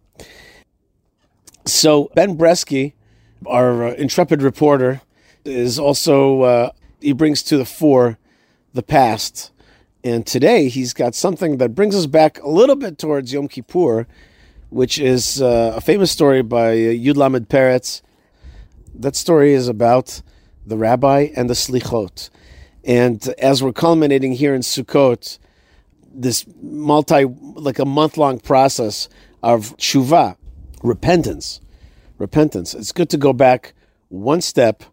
So 1.65 2.09
Ben 2.15 2.37
Bresky, 2.37 2.93
our 3.45 3.87
uh, 3.87 3.93
intrepid 3.95 4.41
reporter, 4.41 5.01
is 5.43 5.77
also 5.77 6.43
uh, 6.43 6.69
he 7.01 7.11
brings 7.11 7.43
to 7.43 7.57
the 7.57 7.65
fore 7.65 8.17
the 8.73 8.83
past, 8.83 9.51
and 10.01 10.25
today 10.25 10.69
he's 10.69 10.93
got 10.93 11.13
something 11.13 11.57
that 11.57 11.75
brings 11.75 11.93
us 11.93 12.05
back 12.05 12.41
a 12.41 12.47
little 12.49 12.77
bit 12.77 12.97
towards 12.97 13.33
Yom 13.33 13.49
Kippur, 13.49 14.07
which 14.69 14.97
is 14.97 15.41
uh, 15.41 15.73
a 15.75 15.81
famous 15.81 16.09
story 16.09 16.41
by 16.41 16.69
uh, 16.69 16.93
Yud 16.93 17.17
Lamed 17.17 17.49
Peretz. 17.49 18.01
That 18.95 19.17
story 19.17 19.51
is 19.51 19.67
about 19.67 20.21
the 20.67 20.77
rabbi 20.77 21.29
and 21.35 21.49
the 21.49 21.53
slichot, 21.53 22.29
and 22.83 23.27
as 23.39 23.63
we're 23.63 23.73
culminating 23.73 24.33
here 24.33 24.53
in 24.53 24.61
Sukkot, 24.61 25.39
this 26.13 26.45
multi 26.61 27.25
like 27.55 27.79
a 27.79 27.85
month 27.85 28.17
long 28.17 28.39
process 28.39 29.09
of 29.43 29.75
tshuva, 29.77 30.37
repentance, 30.83 31.61
repentance. 32.17 32.73
It's 32.73 32.91
good 32.91 33.09
to 33.11 33.17
go 33.17 33.33
back 33.33 33.73
one 34.09 34.41
step 34.41 34.83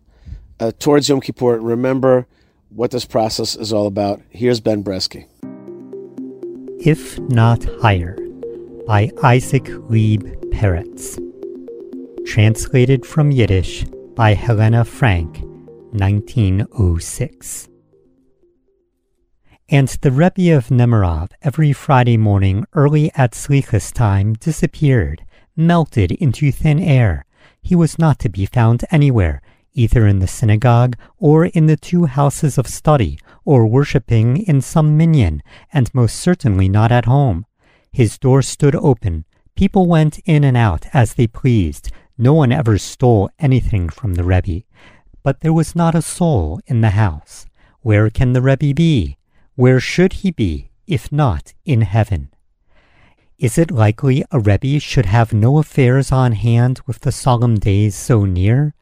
uh, 0.60 0.72
towards 0.78 1.08
Yom 1.08 1.20
Kippur. 1.20 1.58
Remember 1.58 2.26
what 2.68 2.90
this 2.90 3.04
process 3.04 3.56
is 3.56 3.72
all 3.72 3.86
about. 3.86 4.20
Here's 4.30 4.60
Ben 4.60 4.82
Bresky. 4.82 5.26
If 6.80 7.18
Not 7.20 7.64
Higher 7.80 8.18
by 8.86 9.10
Isaac 9.22 9.68
Lieb 9.88 10.22
Peretz. 10.50 11.20
Translated 12.26 13.06
from 13.06 13.30
Yiddish 13.30 13.84
by 14.14 14.34
Helena 14.34 14.84
Frank, 14.84 15.42
1906. 15.94 17.68
And 19.68 19.88
the 19.88 20.10
Rebbe 20.10 20.54
of 20.54 20.68
Nemirov 20.68 21.30
every 21.40 21.72
Friday 21.72 22.16
morning 22.16 22.66
early 22.74 23.10
at 23.14 23.32
Slichas 23.32 23.92
time 23.92 24.34
disappeared, 24.34 25.24
melted 25.56 26.12
into 26.12 26.52
thin 26.52 26.78
air. 26.78 27.24
He 27.62 27.74
was 27.74 27.98
not 27.98 28.18
to 28.20 28.28
be 28.28 28.44
found 28.44 28.84
anywhere, 28.90 29.40
either 29.72 30.06
in 30.06 30.18
the 30.18 30.26
synagogue 30.26 30.96
or 31.18 31.46
in 31.46 31.66
the 31.66 31.76
two 31.76 32.04
houses 32.06 32.58
of 32.58 32.66
study, 32.66 33.18
or 33.44 33.66
worshipping 33.66 34.36
in 34.36 34.60
some 34.60 34.96
minyan, 34.96 35.42
and 35.72 35.94
most 35.94 36.16
certainly 36.16 36.68
not 36.68 36.92
at 36.92 37.06
home. 37.06 37.46
His 37.92 38.18
door 38.18 38.42
stood 38.42 38.74
open. 38.74 39.24
People 39.54 39.86
went 39.86 40.18
in 40.26 40.44
and 40.44 40.56
out 40.56 40.86
as 40.92 41.14
they 41.14 41.26
pleased. 41.26 41.90
No 42.18 42.34
one 42.34 42.52
ever 42.52 42.76
stole 42.78 43.30
anything 43.38 43.88
from 43.88 44.14
the 44.14 44.24
Rebbe. 44.24 44.64
But 45.24 45.40
there 45.40 45.54
was 45.54 45.74
not 45.74 45.94
a 45.94 46.02
soul 46.02 46.60
in 46.66 46.82
the 46.82 46.90
house. 46.90 47.46
Where 47.80 48.10
can 48.10 48.34
the 48.34 48.42
Rebbe 48.42 48.74
be? 48.74 49.16
Where 49.56 49.80
should 49.80 50.12
he 50.22 50.30
be, 50.30 50.70
if 50.86 51.10
not 51.10 51.54
in 51.64 51.80
heaven? 51.80 52.28
Is 53.38 53.56
it 53.56 53.70
likely 53.70 54.22
a 54.30 54.38
Rebbe 54.38 54.78
should 54.78 55.06
have 55.06 55.32
no 55.32 55.56
affairs 55.56 56.12
on 56.12 56.32
hand 56.32 56.80
with 56.86 57.00
the 57.00 57.10
solemn 57.10 57.56
days 57.56 57.94
so 57.94 58.26
near? 58.26 58.74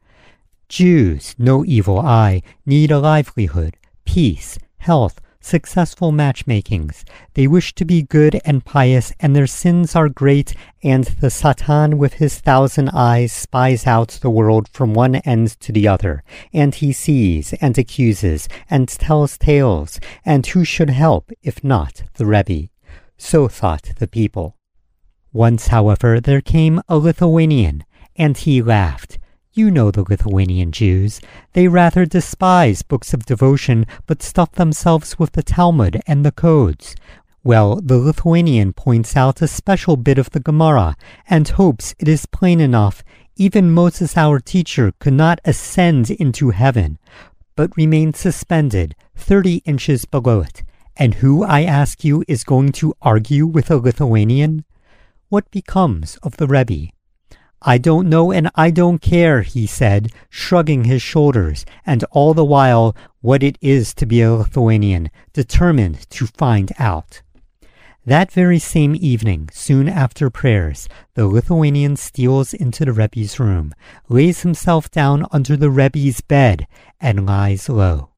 Jews, 0.67 1.33
no 1.37 1.63
evil 1.63 1.99
eye, 1.99 2.41
need 2.65 2.91
a 2.91 2.99
livelihood, 2.99 3.77
peace, 4.03 4.59
health, 4.79 5.21
successful 5.43 6.11
matchmakings. 6.11 7.03
They 7.33 7.47
wish 7.47 7.75
to 7.75 7.85
be 7.85 8.01
good 8.01 8.39
and 8.45 8.65
pious, 8.65 9.13
and 9.19 9.35
their 9.35 9.47
sins 9.47 9.95
are 9.95 10.09
great, 10.09 10.55
and 10.81 11.03
the 11.03 11.29
Satan 11.29 11.97
with 11.97 12.13
his 12.13 12.39
thousand 12.39 12.89
eyes 12.89 13.31
spies 13.31 13.85
out 13.85 14.19
the 14.21 14.29
world 14.29 14.69
from 14.69 14.93
one 14.93 15.15
end 15.15 15.59
to 15.59 15.71
the 15.71 15.87
other, 15.87 16.23
and 16.53 16.73
he 16.75 16.93
sees 16.93 17.53
and 17.61 17.77
accuses 17.77 18.47
and 18.69 18.87
tells 18.87 19.37
tales, 19.37 19.99
and 20.25 20.45
who 20.47 20.63
should 20.63 20.89
help 20.89 21.31
if 21.41 21.63
not 21.63 22.03
the 22.15 22.25
Rebbe? 22.25 22.69
So 23.17 23.47
thought 23.47 23.93
the 23.99 24.07
people. 24.07 24.57
Once, 25.31 25.67
however, 25.67 26.19
there 26.19 26.41
came 26.41 26.81
a 26.87 26.97
Lithuanian, 26.97 27.83
and 28.15 28.37
he 28.37 28.61
laughed. 28.61 29.17
You 29.55 29.69
know 29.69 29.91
the 29.91 30.01
Lithuanian 30.01 30.71
Jews. 30.71 31.21
They 31.51 31.67
rather 31.67 32.07
despise 32.07 32.81
books 32.81 33.13
of 33.13 33.27
devotion, 33.27 33.85
but 34.07 34.23
stuff 34.23 34.53
themselves 34.53 35.19
with 35.19 35.33
the 35.33 35.43
Talmud 35.43 36.01
and 36.07 36.25
the 36.25 36.31
codes. 36.31 36.95
Well, 37.43 37.79
the 37.79 37.99
Lithuanian 37.99 38.73
points 38.73 39.15
out 39.15 39.43
a 39.43 39.47
special 39.47 39.95
bit 39.95 40.17
of 40.17 40.31
the 40.31 40.39
Gemara, 40.39 40.95
and 41.29 41.47
hopes 41.47 41.93
it 41.99 42.07
is 42.07 42.25
plain 42.25 42.59
enough. 42.59 43.03
Even 43.35 43.69
Moses, 43.69 44.17
our 44.17 44.39
teacher, 44.39 44.91
could 44.97 45.13
not 45.13 45.39
ascend 45.45 46.09
into 46.09 46.49
heaven, 46.49 46.97
but 47.55 47.77
remained 47.77 48.15
suspended 48.15 48.95
thirty 49.15 49.57
inches 49.65 50.05
below 50.05 50.41
it. 50.41 50.63
And 50.97 51.15
who, 51.15 51.43
I 51.43 51.61
ask 51.61 52.03
you, 52.03 52.23
is 52.27 52.43
going 52.43 52.71
to 52.71 52.95
argue 53.03 53.45
with 53.45 53.69
a 53.69 53.77
Lithuanian? 53.77 54.65
What 55.29 55.51
becomes 55.51 56.17
of 56.23 56.37
the 56.37 56.47
Rebbe? 56.47 56.89
I 57.65 57.77
don't 57.77 58.09
know 58.09 58.31
and 58.31 58.49
I 58.55 58.71
don't 58.71 59.01
care, 59.01 59.41
he 59.41 59.65
said, 59.65 60.11
shrugging 60.29 60.83
his 60.83 61.01
shoulders, 61.01 61.65
and 61.85 62.03
all 62.11 62.33
the 62.33 62.43
while 62.43 62.93
what 63.21 63.41
it 63.41 63.57
is 63.61 63.93
to 63.95 64.05
be 64.05 64.21
a 64.21 64.33
Lithuanian, 64.33 65.09
determined 65.31 66.09
to 66.09 66.27
find 66.27 66.73
out. 66.77 67.21
That 68.05 68.33
very 68.33 68.59
same 68.59 68.97
evening, 68.99 69.47
soon 69.53 69.87
after 69.87 70.29
prayers, 70.29 70.89
the 71.13 71.25
Lithuanian 71.25 71.95
steals 71.95 72.53
into 72.53 72.83
the 72.83 72.91
Rebbe's 72.91 73.39
room, 73.39 73.73
lays 74.09 74.41
himself 74.41 74.91
down 74.91 75.25
under 75.31 75.55
the 75.55 75.69
Rebbe's 75.69 76.19
bed, 76.19 76.67
and 76.99 77.25
lies 77.25 77.69
low. 77.69 78.09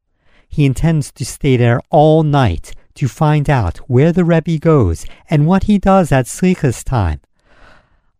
He 0.47 0.65
intends 0.65 1.11
to 1.11 1.25
stay 1.25 1.55
there 1.55 1.81
all 1.91 2.23
night 2.23 2.73
to 2.95 3.07
find 3.07 3.47
out 3.47 3.77
where 3.89 4.11
the 4.11 4.23
Rebbe 4.25 4.57
goes 4.57 5.05
and 5.29 5.45
what 5.45 5.65
he 5.65 5.77
does 5.77 6.11
at 6.11 6.25
Slichas 6.25 6.83
time. 6.83 7.21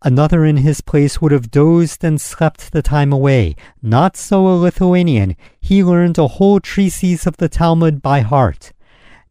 Another 0.06 0.46
in 0.46 0.58
his 0.58 0.82
place 0.82 1.20
would 1.20 1.32
have 1.32 1.50
dozed 1.50 2.04
and 2.04 2.22
slept 2.22 2.72
the 2.72 2.84
time 2.84 3.12
away. 3.12 3.56
Not 3.82 4.16
so 4.16 4.48
a 4.48 4.54
Lithuanian. 4.54 5.36
He 5.60 5.84
learned 5.84 6.20
a 6.20 6.28
whole 6.28 6.60
treatise 6.60 7.26
of 7.26 7.38
the 7.38 7.50
Talmud 7.50 8.04
by 8.04 8.20
heart. 8.20 8.72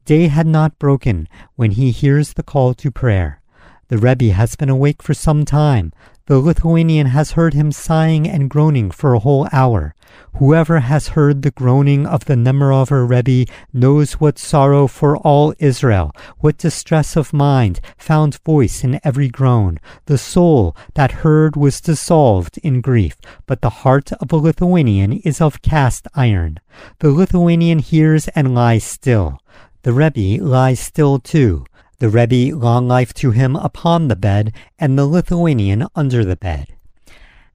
Day 0.04 0.26
had 0.26 0.49
not 0.49 0.81
broken 0.81 1.28
when 1.54 1.71
he 1.71 1.93
hears 1.93 2.33
the 2.33 2.43
call 2.43 2.75
to 2.75 2.90
prayer. 2.90 3.40
The 3.87 3.99
Rebbe 3.99 4.33
has 4.33 4.57
been 4.57 4.69
awake 4.69 5.00
for 5.00 5.14
some 5.14 5.45
time. 5.45 5.93
The 6.26 6.38
Lithuanian 6.38 7.09
has 7.09 7.33
heard 7.33 7.52
him 7.52 7.71
sighing 7.71 8.26
and 8.26 8.49
groaning 8.49 8.90
for 8.90 9.12
a 9.12 9.19
whole 9.19 9.47
hour. 9.52 9.95
Whoever 10.38 10.81
has 10.81 11.09
heard 11.09 11.43
the 11.43 11.50
groaning 11.50 12.07
of 12.07 12.25
the 12.25 12.35
Nemirover 12.35 13.07
Rebbe 13.07 13.52
knows 13.75 14.14
what 14.14 14.38
sorrow 14.38 14.87
for 14.87 15.19
all 15.19 15.52
Israel, 15.59 16.12
what 16.38 16.57
distress 16.57 17.14
of 17.14 17.35
mind 17.35 17.78
found 17.99 18.38
voice 18.43 18.83
in 18.83 19.00
every 19.04 19.28
groan. 19.28 19.78
The 20.07 20.16
soul 20.16 20.75
that 20.95 21.21
heard 21.26 21.57
was 21.57 21.83
dissolved 21.83 22.57
in 22.62 22.81
grief, 22.81 23.19
but 23.47 23.61
the 23.61 23.85
heart 23.85 24.11
of 24.12 24.33
a 24.33 24.37
Lithuanian 24.37 25.12
is 25.25 25.43
of 25.43 25.61
cast 25.61 26.09
iron. 26.14 26.59
The 27.00 27.11
Lithuanian 27.11 27.81
hears 27.81 28.28
and 28.28 28.54
lies 28.54 28.85
still. 28.85 29.40
The 29.83 29.93
Rebbe 29.93 30.43
lies 30.43 30.81
still 30.81 31.19
too 31.19 31.66
the 31.98 32.08
Rebbe 32.08 32.56
long 32.56 32.88
life 32.88 33.12
to 33.14 33.30
him 33.30 33.56
upon 33.56 34.08
the 34.08 34.16
bed, 34.16 34.52
and 34.78 34.98
the 34.98 35.06
Lithuanian 35.06 35.86
under 35.94 36.24
the 36.24 36.36
bed. 36.36 36.74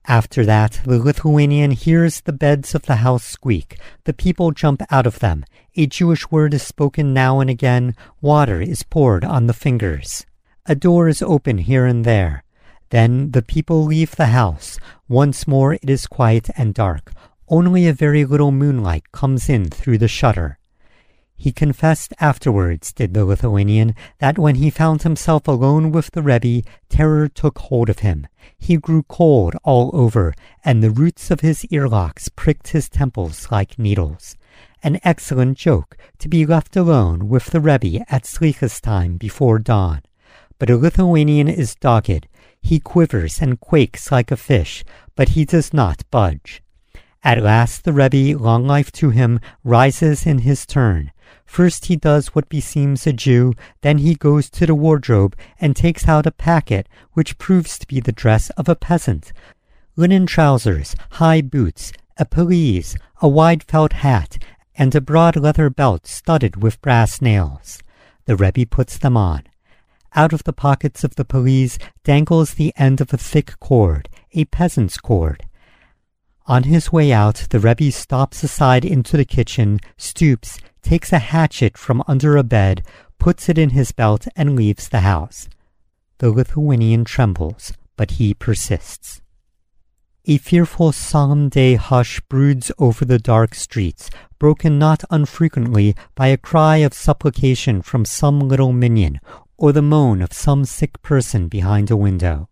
After 0.06 0.44
that, 0.46 0.80
the 0.84 0.98
Lithuanian 0.98 1.72
hears 1.72 2.20
the 2.20 2.32
beds 2.32 2.74
of 2.74 2.82
the 2.82 2.96
house 2.96 3.24
squeak. 3.24 3.78
The 4.04 4.12
people 4.12 4.50
jump 4.50 4.82
out 4.90 5.06
of 5.06 5.18
them. 5.18 5.44
A 5.76 5.86
Jewish 5.86 6.30
word 6.30 6.54
is 6.54 6.62
spoken 6.62 7.12
now 7.12 7.40
and 7.40 7.50
again. 7.50 7.94
Water 8.20 8.60
is 8.60 8.82
poured 8.82 9.24
on 9.24 9.46
the 9.46 9.52
fingers. 9.52 10.26
A 10.66 10.74
door 10.74 11.08
is 11.08 11.22
open 11.22 11.58
here 11.58 11.86
and 11.86 12.04
there. 12.04 12.44
Then 12.90 13.30
the 13.32 13.42
people 13.42 13.84
leave 13.84 14.16
the 14.16 14.26
house. 14.26 14.78
Once 15.08 15.46
more 15.46 15.74
it 15.74 15.88
is 15.88 16.06
quiet 16.06 16.50
and 16.56 16.74
dark. 16.74 17.12
Only 17.48 17.86
a 17.86 17.92
very 17.92 18.24
little 18.24 18.52
moonlight 18.52 19.12
comes 19.12 19.48
in 19.48 19.70
through 19.70 19.98
the 19.98 20.08
shutter. 20.08 20.58
He 21.42 21.52
confessed 21.52 22.12
afterwards, 22.20 22.92
did 22.92 23.14
the 23.14 23.24
Lithuanian, 23.24 23.94
that 24.18 24.38
when 24.38 24.56
he 24.56 24.68
found 24.68 25.04
himself 25.04 25.48
alone 25.48 25.90
with 25.90 26.10
the 26.10 26.20
Rebbe, 26.20 26.68
terror 26.90 27.28
took 27.28 27.56
hold 27.60 27.88
of 27.88 28.00
him. 28.00 28.26
He 28.58 28.76
grew 28.76 29.04
cold 29.04 29.54
all 29.64 29.90
over, 29.94 30.34
and 30.62 30.82
the 30.82 30.90
roots 30.90 31.30
of 31.30 31.40
his 31.40 31.64
earlocks 31.70 32.28
pricked 32.28 32.68
his 32.68 32.90
temples 32.90 33.50
like 33.50 33.78
needles. 33.78 34.36
an 34.82 34.98
excellent 35.02 35.56
joke 35.58 35.96
to 36.18 36.28
be 36.28 36.46
left 36.46 36.76
alone 36.76 37.28
with 37.28 37.46
the 37.46 37.60
Rebbe 37.60 38.04
at 38.12 38.24
Slichas 38.24 38.80
time 38.80 39.16
before 39.16 39.58
dawn. 39.58 40.02
But 40.58 40.70
a 40.70 40.76
Lithuanian 40.76 41.48
is 41.48 41.74
dogged. 41.74 42.28
He 42.60 42.80
quivers 42.80 43.40
and 43.40 43.60
quakes 43.60 44.12
like 44.12 44.30
a 44.30 44.36
fish, 44.36 44.84
but 45.16 45.30
he 45.30 45.44
does 45.44 45.72
not 45.72 46.04
budge. 46.10 46.62
At 47.22 47.42
last 47.42 47.84
the 47.84 47.92
Rebbe, 47.92 48.38
long 48.38 48.66
life 48.66 48.90
to 48.92 49.10
him, 49.10 49.40
rises 49.64 50.26
in 50.26 50.40
his 50.40 50.66
turn. 50.66 51.12
First 51.50 51.86
he 51.86 51.96
does 51.96 52.28
what 52.28 52.48
beseems 52.48 53.08
a 53.08 53.12
Jew, 53.12 53.54
then 53.80 53.98
he 53.98 54.14
goes 54.14 54.48
to 54.50 54.66
the 54.66 54.74
wardrobe 54.74 55.34
and 55.60 55.74
takes 55.74 56.06
out 56.06 56.24
a 56.24 56.30
packet 56.30 56.88
which 57.14 57.38
proves 57.38 57.76
to 57.80 57.88
be 57.88 57.98
the 57.98 58.12
dress 58.12 58.50
of 58.50 58.68
a 58.68 58.76
peasant. 58.76 59.32
Linen 59.96 60.26
trousers, 60.26 60.94
high 61.18 61.40
boots, 61.40 61.92
a 62.16 62.24
pelisse, 62.24 62.94
a 63.20 63.28
wide 63.28 63.64
felt 63.64 63.94
hat, 63.94 64.38
and 64.76 64.94
a 64.94 65.00
broad 65.00 65.34
leather 65.34 65.68
belt 65.68 66.06
studded 66.06 66.62
with 66.62 66.80
brass 66.82 67.20
nails. 67.20 67.82
The 68.26 68.36
Rebbe 68.36 68.64
puts 68.64 68.96
them 68.96 69.16
on. 69.16 69.42
Out 70.14 70.32
of 70.32 70.44
the 70.44 70.52
pockets 70.52 71.02
of 71.02 71.16
the 71.16 71.24
pelisse 71.24 71.80
dangles 72.04 72.54
the 72.54 72.72
end 72.76 73.00
of 73.00 73.12
a 73.12 73.18
thick 73.18 73.58
cord, 73.58 74.08
a 74.32 74.44
peasant's 74.44 74.98
cord. 74.98 75.42
On 76.50 76.64
his 76.64 76.90
way 76.90 77.12
out, 77.12 77.46
the 77.50 77.60
Rebbe 77.60 77.92
stops 77.92 78.42
aside 78.42 78.84
into 78.84 79.16
the 79.16 79.24
kitchen, 79.24 79.78
stoops, 79.96 80.58
takes 80.82 81.12
a 81.12 81.20
hatchet 81.20 81.78
from 81.78 82.02
under 82.08 82.36
a 82.36 82.42
bed, 82.42 82.82
puts 83.20 83.48
it 83.48 83.56
in 83.56 83.70
his 83.70 83.92
belt, 83.92 84.26
and 84.34 84.56
leaves 84.56 84.88
the 84.88 85.02
house. 85.02 85.48
The 86.18 86.32
Lithuanian 86.32 87.04
trembles, 87.04 87.72
but 87.96 88.18
he 88.18 88.34
persists. 88.34 89.22
A 90.24 90.38
fearful 90.38 90.90
solemn 90.90 91.50
day 91.50 91.76
hush 91.76 92.18
broods 92.22 92.72
over 92.80 93.04
the 93.04 93.20
dark 93.20 93.54
streets, 93.54 94.10
broken 94.40 94.76
not 94.76 95.04
unfrequently 95.08 95.94
by 96.16 96.26
a 96.26 96.36
cry 96.36 96.78
of 96.78 96.92
supplication 96.92 97.80
from 97.80 98.04
some 98.04 98.40
little 98.40 98.72
minyan, 98.72 99.20
or 99.56 99.70
the 99.70 99.82
moan 99.82 100.20
of 100.20 100.32
some 100.32 100.64
sick 100.64 101.00
person 101.00 101.46
behind 101.46 101.92
a 101.92 101.96
window. 101.96 102.49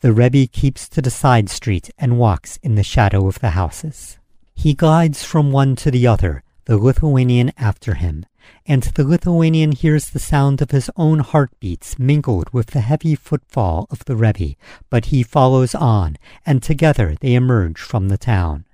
The 0.00 0.12
Rebbe 0.12 0.46
keeps 0.46 0.90
to 0.90 1.00
the 1.00 1.10
side 1.10 1.48
street 1.48 1.90
and 1.98 2.18
walks 2.18 2.58
in 2.62 2.74
the 2.74 2.82
shadow 2.82 3.26
of 3.28 3.38
the 3.38 3.50
houses. 3.50 4.18
He 4.54 4.74
glides 4.74 5.24
from 5.24 5.52
one 5.52 5.74
to 5.76 5.90
the 5.90 6.06
other, 6.06 6.42
the 6.66 6.76
Lithuanian 6.76 7.50
after 7.56 7.94
him, 7.94 8.26
and 8.66 8.82
the 8.82 9.04
Lithuanian 9.04 9.72
hears 9.72 10.10
the 10.10 10.18
sound 10.18 10.60
of 10.60 10.70
his 10.70 10.90
own 10.96 11.20
heartbeats 11.20 11.98
mingled 11.98 12.50
with 12.52 12.68
the 12.68 12.82
heavy 12.82 13.14
footfall 13.14 13.86
of 13.90 14.04
the 14.04 14.16
Rebbe, 14.16 14.56
but 14.90 15.06
he 15.06 15.22
follows 15.22 15.74
on, 15.74 16.18
and 16.44 16.62
together 16.62 17.16
they 17.18 17.32
emerge 17.32 17.80
from 17.80 18.08
the 18.08 18.18
town. 18.18 18.66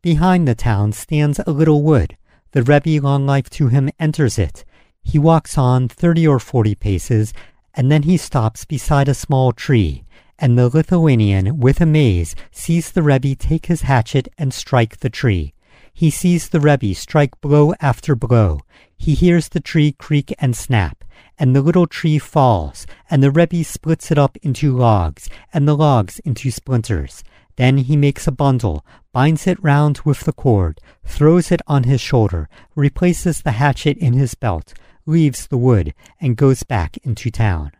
Behind 0.00 0.48
the 0.48 0.54
town 0.54 0.92
stands 0.92 1.38
a 1.46 1.50
little 1.50 1.82
wood. 1.82 2.16
The 2.52 2.62
Rebbe, 2.62 3.04
long 3.04 3.26
life 3.26 3.50
to 3.50 3.68
him, 3.68 3.90
enters 4.00 4.38
it. 4.38 4.64
He 5.02 5.18
walks 5.18 5.58
on 5.58 5.88
thirty 5.88 6.26
or 6.26 6.38
forty 6.38 6.74
paces, 6.74 7.34
and 7.74 7.92
then 7.92 8.04
he 8.04 8.16
stops 8.16 8.64
beside 8.64 9.08
a 9.08 9.14
small 9.14 9.52
tree 9.52 10.05
and 10.38 10.58
the 10.58 10.68
Lithuanian, 10.68 11.58
with 11.58 11.80
amaze, 11.80 12.34
sees 12.50 12.90
the 12.90 13.02
Rebbe 13.02 13.34
take 13.34 13.66
his 13.66 13.82
hatchet 13.82 14.28
and 14.36 14.52
strike 14.52 14.98
the 14.98 15.10
tree. 15.10 15.54
He 15.92 16.10
sees 16.10 16.48
the 16.48 16.60
Rebbe 16.60 16.94
strike 16.94 17.40
blow 17.40 17.72
after 17.80 18.14
blow. 18.14 18.60
He 18.96 19.14
hears 19.14 19.48
the 19.48 19.60
tree 19.60 19.92
creak 19.92 20.34
and 20.38 20.54
snap, 20.54 21.04
and 21.38 21.54
the 21.54 21.62
little 21.62 21.86
tree 21.86 22.18
falls, 22.18 22.86
and 23.10 23.22
the 23.22 23.30
Rebbe 23.30 23.64
splits 23.64 24.10
it 24.10 24.18
up 24.18 24.36
into 24.42 24.76
logs, 24.76 25.30
and 25.52 25.66
the 25.66 25.76
logs 25.76 26.18
into 26.20 26.50
splinters. 26.50 27.24
Then 27.56 27.78
he 27.78 27.96
makes 27.96 28.26
a 28.26 28.32
bundle, 28.32 28.84
binds 29.12 29.46
it 29.46 29.62
round 29.62 30.00
with 30.04 30.20
the 30.20 30.32
cord, 30.32 30.78
throws 31.04 31.50
it 31.50 31.62
on 31.66 31.84
his 31.84 32.00
shoulder, 32.00 32.50
replaces 32.74 33.40
the 33.40 33.52
hatchet 33.52 33.96
in 33.96 34.12
his 34.12 34.34
belt, 34.34 34.74
leaves 35.06 35.46
the 35.46 35.56
wood, 35.56 35.94
and 36.20 36.36
goes 36.36 36.62
back 36.62 36.98
into 36.98 37.30
town. 37.30 37.72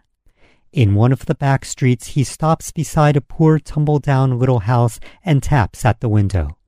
In 0.77 0.95
one 0.95 1.11
of 1.11 1.25
the 1.25 1.35
back 1.35 1.65
streets, 1.65 2.09
he 2.09 2.23
stops 2.23 2.71
beside 2.71 3.17
a 3.17 3.23
poor 3.23 3.59
tumble 3.59 3.99
down 3.99 4.39
little 4.39 4.59
house 4.59 5.01
and 5.25 5.43
taps 5.43 5.87
at 5.87 6.01
the 6.01 6.09
window. 6.11 6.59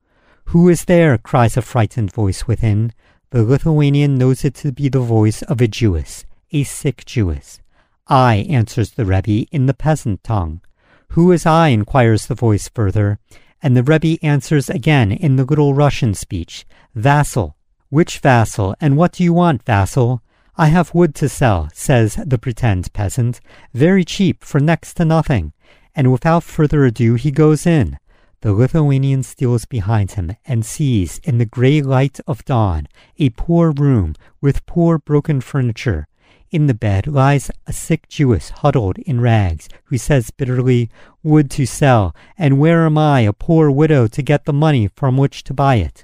Who 0.45 0.67
is 0.67 0.85
there? 0.85 1.15
cries 1.19 1.55
a 1.55 1.61
frightened 1.61 2.11
voice 2.11 2.47
within. 2.47 2.91
The 3.29 3.43
Lithuanian 3.43 4.17
knows 4.17 4.43
it 4.43 4.55
to 4.55 4.71
be 4.71 4.89
the 4.89 4.99
voice 4.99 5.43
of 5.43 5.61
a 5.61 5.67
Jewess, 5.67 6.25
a 6.51 6.63
sick 6.63 7.05
Jewess. 7.05 7.61
I, 8.07 8.47
answers 8.49 8.89
the 8.89 9.05
Rebbe 9.05 9.45
in 9.51 9.67
the 9.67 9.75
peasant 9.75 10.23
tongue. 10.23 10.61
Who 11.09 11.31
is 11.31 11.45
I? 11.45 11.67
inquires 11.67 12.25
the 12.25 12.33
voice 12.33 12.67
further. 12.67 13.19
And 13.61 13.77
the 13.77 13.83
Rebbe 13.83 14.17
answers 14.25 14.71
again 14.71 15.11
in 15.11 15.35
the 15.35 15.45
little 15.45 15.75
Russian 15.75 16.15
speech. 16.15 16.65
Vassil. 16.97 17.53
Which 17.89 18.23
Vassil? 18.23 18.73
And 18.81 18.97
what 18.97 19.11
do 19.11 19.23
you 19.23 19.33
want, 19.33 19.65
Vassil? 19.65 20.21
I 20.59 20.67
have 20.67 20.93
wood 20.93 21.15
to 21.15 21.29
sell, 21.29 21.69
says 21.73 22.15
the 22.15 22.37
pretend 22.37 22.91
peasant, 22.91 23.39
very 23.73 24.03
cheap 24.03 24.43
for 24.43 24.59
next 24.59 24.95
to 24.95 25.05
nothing. 25.05 25.53
And 25.95 26.11
without 26.11 26.43
further 26.43 26.83
ado, 26.83 27.13
he 27.13 27.31
goes 27.31 27.65
in. 27.65 27.97
The 28.41 28.51
Lithuanian 28.51 29.23
steals 29.23 29.63
behind 29.63 30.11
him 30.11 30.35
and 30.45 30.65
sees, 30.65 31.19
in 31.19 31.37
the 31.37 31.45
grey 31.45 31.81
light 31.81 32.19
of 32.27 32.43
dawn, 32.43 32.89
a 33.17 33.29
poor 33.29 33.71
room 33.71 34.15
with 34.41 34.65
poor 34.65 34.99
broken 34.99 35.39
furniture. 35.39 36.09
In 36.51 36.67
the 36.67 36.73
bed 36.73 37.07
lies 37.07 37.49
a 37.65 37.71
sick 37.71 38.09
Jewess 38.09 38.49
huddled 38.49 38.97
in 38.97 39.21
rags, 39.21 39.69
who 39.85 39.97
says 39.97 40.29
bitterly, 40.29 40.89
Wood 41.23 41.49
to 41.51 41.65
sell, 41.65 42.13
and 42.37 42.59
where 42.59 42.85
am 42.85 42.97
I, 42.97 43.21
a 43.21 43.31
poor 43.31 43.71
widow, 43.71 44.07
to 44.07 44.21
get 44.21 44.43
the 44.43 44.51
money 44.51 44.89
from 44.93 45.15
which 45.15 45.45
to 45.45 45.53
buy 45.53 45.75
it? 45.75 46.03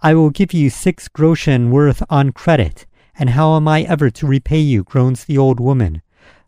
I 0.00 0.14
will 0.14 0.30
give 0.30 0.54
you 0.54 0.70
six 0.70 1.06
groschen 1.06 1.70
worth 1.70 2.02
on 2.08 2.32
credit. 2.32 2.86
And 3.20 3.30
how 3.30 3.54
am 3.54 3.68
I 3.68 3.82
ever 3.82 4.08
to 4.08 4.26
repay 4.26 4.60
you? 4.60 4.82
groans 4.82 5.26
the 5.26 5.36
old 5.36 5.60
woman. 5.60 6.00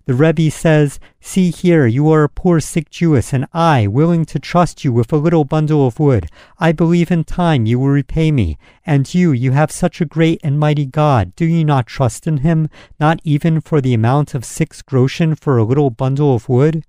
The 0.06 0.14
Rebbe 0.14 0.50
says, 0.50 0.98
See 1.20 1.50
here, 1.50 1.86
you 1.86 2.10
are 2.10 2.24
a 2.24 2.30
poor 2.30 2.60
sick 2.60 2.88
Jewess, 2.88 3.34
and 3.34 3.46
I, 3.52 3.86
willing 3.86 4.24
to 4.24 4.38
trust 4.38 4.82
you 4.82 4.90
with 4.90 5.12
a 5.12 5.18
little 5.18 5.44
bundle 5.44 5.86
of 5.86 6.00
wood. 6.00 6.30
I 6.58 6.72
believe 6.72 7.10
in 7.10 7.24
time 7.24 7.66
you 7.66 7.78
will 7.78 7.88
repay 7.90 8.32
me. 8.32 8.56
And 8.86 9.14
you, 9.14 9.32
you 9.32 9.52
have 9.52 9.70
such 9.70 10.00
a 10.00 10.06
great 10.06 10.40
and 10.42 10.58
mighty 10.58 10.86
God. 10.86 11.36
Do 11.36 11.44
you 11.44 11.62
not 11.62 11.86
trust 11.86 12.26
in 12.26 12.38
him, 12.38 12.70
not 12.98 13.20
even 13.22 13.60
for 13.60 13.82
the 13.82 13.92
amount 13.92 14.34
of 14.34 14.42
six 14.42 14.80
groschen 14.80 15.34
for 15.34 15.58
a 15.58 15.64
little 15.64 15.90
bundle 15.90 16.34
of 16.34 16.48
wood? 16.48 16.86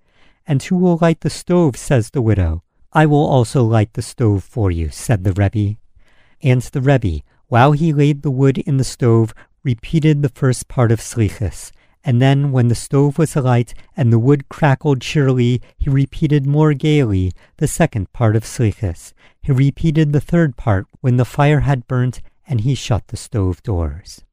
And 0.47 0.63
who 0.63 0.77
will 0.77 0.97
light 1.01 1.19
the 1.19 1.29
stove? 1.29 1.75
says 1.75 2.11
the 2.11 2.21
widow. 2.21 2.63
I 2.93 3.05
will 3.05 3.25
also 3.27 3.63
light 3.65 3.95
the 3.95 4.01
stove 4.01 4.45
for 4.45 4.71
you, 4.71 4.87
said 4.87 5.25
the 5.25 5.33
Rebbe. 5.33 5.77
And 6.41 6.61
the 6.61 6.79
Rebbe, 6.79 7.21
while 7.47 7.73
he 7.73 7.91
laid 7.91 8.21
the 8.21 8.31
wood 8.31 8.57
in 8.59 8.77
the 8.77 8.83
stove, 8.85 9.33
repeated 9.63 10.21
the 10.21 10.29
first 10.29 10.67
part 10.67 10.91
of 10.91 10.99
Slichas, 10.99 11.71
and 12.05 12.21
then, 12.21 12.51
when 12.51 12.67
the 12.67 12.75
stove 12.75 13.17
was 13.17 13.35
alight 13.35 13.73
and 13.95 14.11
the 14.11 14.19
wood 14.19 14.49
crackled 14.49 14.99
cheerily, 14.99 15.61
he 15.77 15.89
repeated 15.89 16.45
more 16.45 16.73
gaily 16.73 17.31
the 17.57 17.67
second 17.67 18.11
part 18.11 18.35
of 18.35 18.43
Slichas. 18.43 19.13
He 19.41 19.53
repeated 19.53 20.11
the 20.11 20.19
third 20.19 20.57
part 20.57 20.85
when 20.99 21.15
the 21.15 21.25
fire 21.25 21.61
had 21.61 21.87
burnt 21.87 22.21
and 22.45 22.61
he 22.61 22.75
shut 22.75 23.07
the 23.07 23.17
stove 23.17 23.63
doors. 23.63 24.23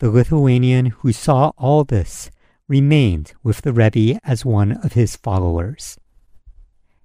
The 0.00 0.10
Lithuanian 0.10 0.86
who 0.86 1.12
saw 1.12 1.52
all 1.56 1.84
this 1.84 2.30
remained 2.66 3.34
with 3.44 3.62
the 3.62 3.72
Rebbe 3.72 4.18
as 4.24 4.44
one 4.44 4.72
of 4.72 4.94
his 4.94 5.14
followers. 5.14 5.96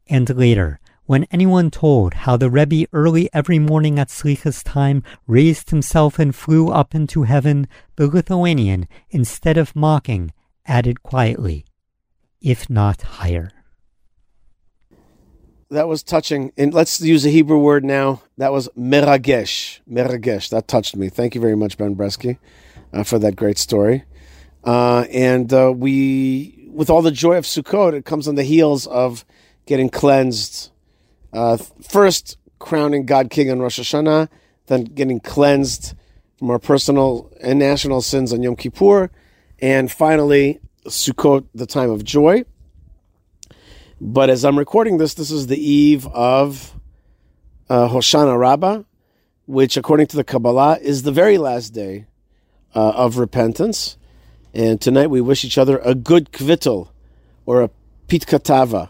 And 0.08 0.28
later, 0.36 0.80
when 1.08 1.26
anyone 1.32 1.72
told 1.72 2.14
how 2.14 2.36
the 2.36 2.50
Rebbe 2.50 2.86
early 2.92 3.30
every 3.34 3.60
morning 3.60 3.98
at 3.98 4.10
Slichas 4.10 4.62
time 4.62 5.02
raised 5.26 5.70
himself 5.70 6.20
and 6.20 6.36
flew 6.36 6.70
up 6.70 6.94
into 6.94 7.24
heaven, 7.24 7.68
the 7.96 8.08
Lithuanian, 8.08 8.90
instead 9.10 9.58
of 9.58 9.74
mocking, 9.74 10.34
added 10.66 11.02
quietly, 11.04 11.66
if 12.42 12.70
not 12.70 13.02
higher. 13.02 13.52
That 15.70 15.88
was 15.88 16.04
touching. 16.04 16.52
And 16.58 16.74
let's 16.74 17.00
use 17.00 17.26
a 17.26 17.30
Hebrew 17.30 17.58
word 17.58 17.86
now. 17.86 18.22
That 18.38 18.52
was 18.52 18.68
meragesh. 18.78 19.80
Meragesh. 19.90 20.50
That 20.50 20.68
touched 20.68 20.98
me. 20.98 21.08
Thank 21.08 21.36
you 21.36 21.42
very 21.42 21.56
much, 21.56 21.78
Ben 21.78 21.96
Bresky, 21.96 22.38
uh, 22.92 23.04
for 23.04 23.18
that 23.20 23.38
great 23.38 23.58
story. 23.58 24.04
Uh, 24.64 25.06
and 25.12 25.54
uh, 25.54 25.74
we, 25.74 26.70
with 26.70 26.90
all 26.90 27.02
the 27.02 27.12
joy 27.12 27.38
of 27.38 27.46
Sukkot, 27.46 27.94
it 27.94 28.04
comes 28.04 28.28
on 28.28 28.36
the 28.36 28.44
heels 28.44 28.88
of 28.88 29.24
getting 29.66 29.90
cleansed 29.90 30.72
uh, 31.38 31.58
first, 31.88 32.38
crowning 32.58 33.06
God 33.06 33.30
King 33.30 33.52
on 33.52 33.60
Rosh 33.60 33.80
Hashanah, 33.80 34.28
then 34.66 34.86
getting 34.86 35.20
cleansed 35.20 35.94
from 36.40 36.50
our 36.50 36.58
personal 36.58 37.32
and 37.42 37.60
national 37.60 38.02
sins 38.02 38.34
on 38.34 38.42
Yom 38.42 38.56
Kippur, 38.56 39.12
and 39.60 39.92
finally, 39.92 40.60
Sukkot, 40.86 41.46
the 41.54 41.68
time 41.68 41.92
of 41.92 42.04
joy. 42.04 42.44
But 44.02 44.32
as 44.32 44.44
I'm 44.44 44.58
recording 44.58 44.98
this, 44.98 45.14
this 45.14 45.30
is 45.30 45.46
the 45.46 45.58
eve 45.58 46.08
of 46.08 46.74
uh, 47.70 47.88
Hoshana 47.88 48.38
Rabbah, 48.40 48.84
which, 49.46 49.78
according 49.78 50.08
to 50.08 50.18
the 50.18 50.24
Kabbalah, 50.24 50.80
is 50.82 51.04
the 51.04 51.12
very 51.12 51.38
last 51.38 51.70
day 51.70 52.08
uh, 52.74 52.94
of 52.96 53.20
repentance. 53.20 53.98
And 54.56 54.82
tonight 54.82 55.08
we 55.08 55.22
wish 55.22 55.46
each 55.46 55.60
other 55.60 55.78
a 55.80 55.94
good 55.94 56.32
kvittel 56.32 56.90
or 57.46 57.62
a 57.62 57.70
pitkatava 58.08 58.90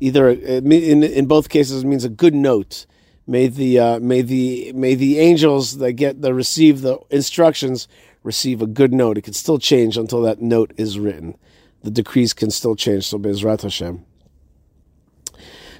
either 0.00 0.28
in 0.30 1.02
in 1.02 1.26
both 1.26 1.48
cases 1.48 1.84
means 1.84 2.04
a 2.04 2.08
good 2.08 2.34
note, 2.34 2.86
May 3.28 3.48
the 3.48 3.78
uh, 3.78 4.00
may 4.00 4.22
the 4.22 4.72
may 4.72 4.94
the 4.94 5.18
angels 5.18 5.76
that 5.78 5.92
get 5.92 6.22
the 6.22 6.32
receive 6.32 6.80
the 6.80 6.98
instructions 7.10 7.86
receive 8.22 8.62
a 8.62 8.66
good 8.66 8.90
note. 8.90 9.18
It 9.18 9.24
can 9.24 9.34
still 9.34 9.58
change 9.58 9.98
until 9.98 10.22
that 10.22 10.40
note 10.40 10.72
is 10.78 10.98
written. 10.98 11.36
The 11.82 11.90
decrees 11.90 12.32
can 12.32 12.50
still 12.50 12.74
change. 12.74 13.06
So 13.06 13.18
Bezrat 13.18 13.60
Hashem. 13.60 14.02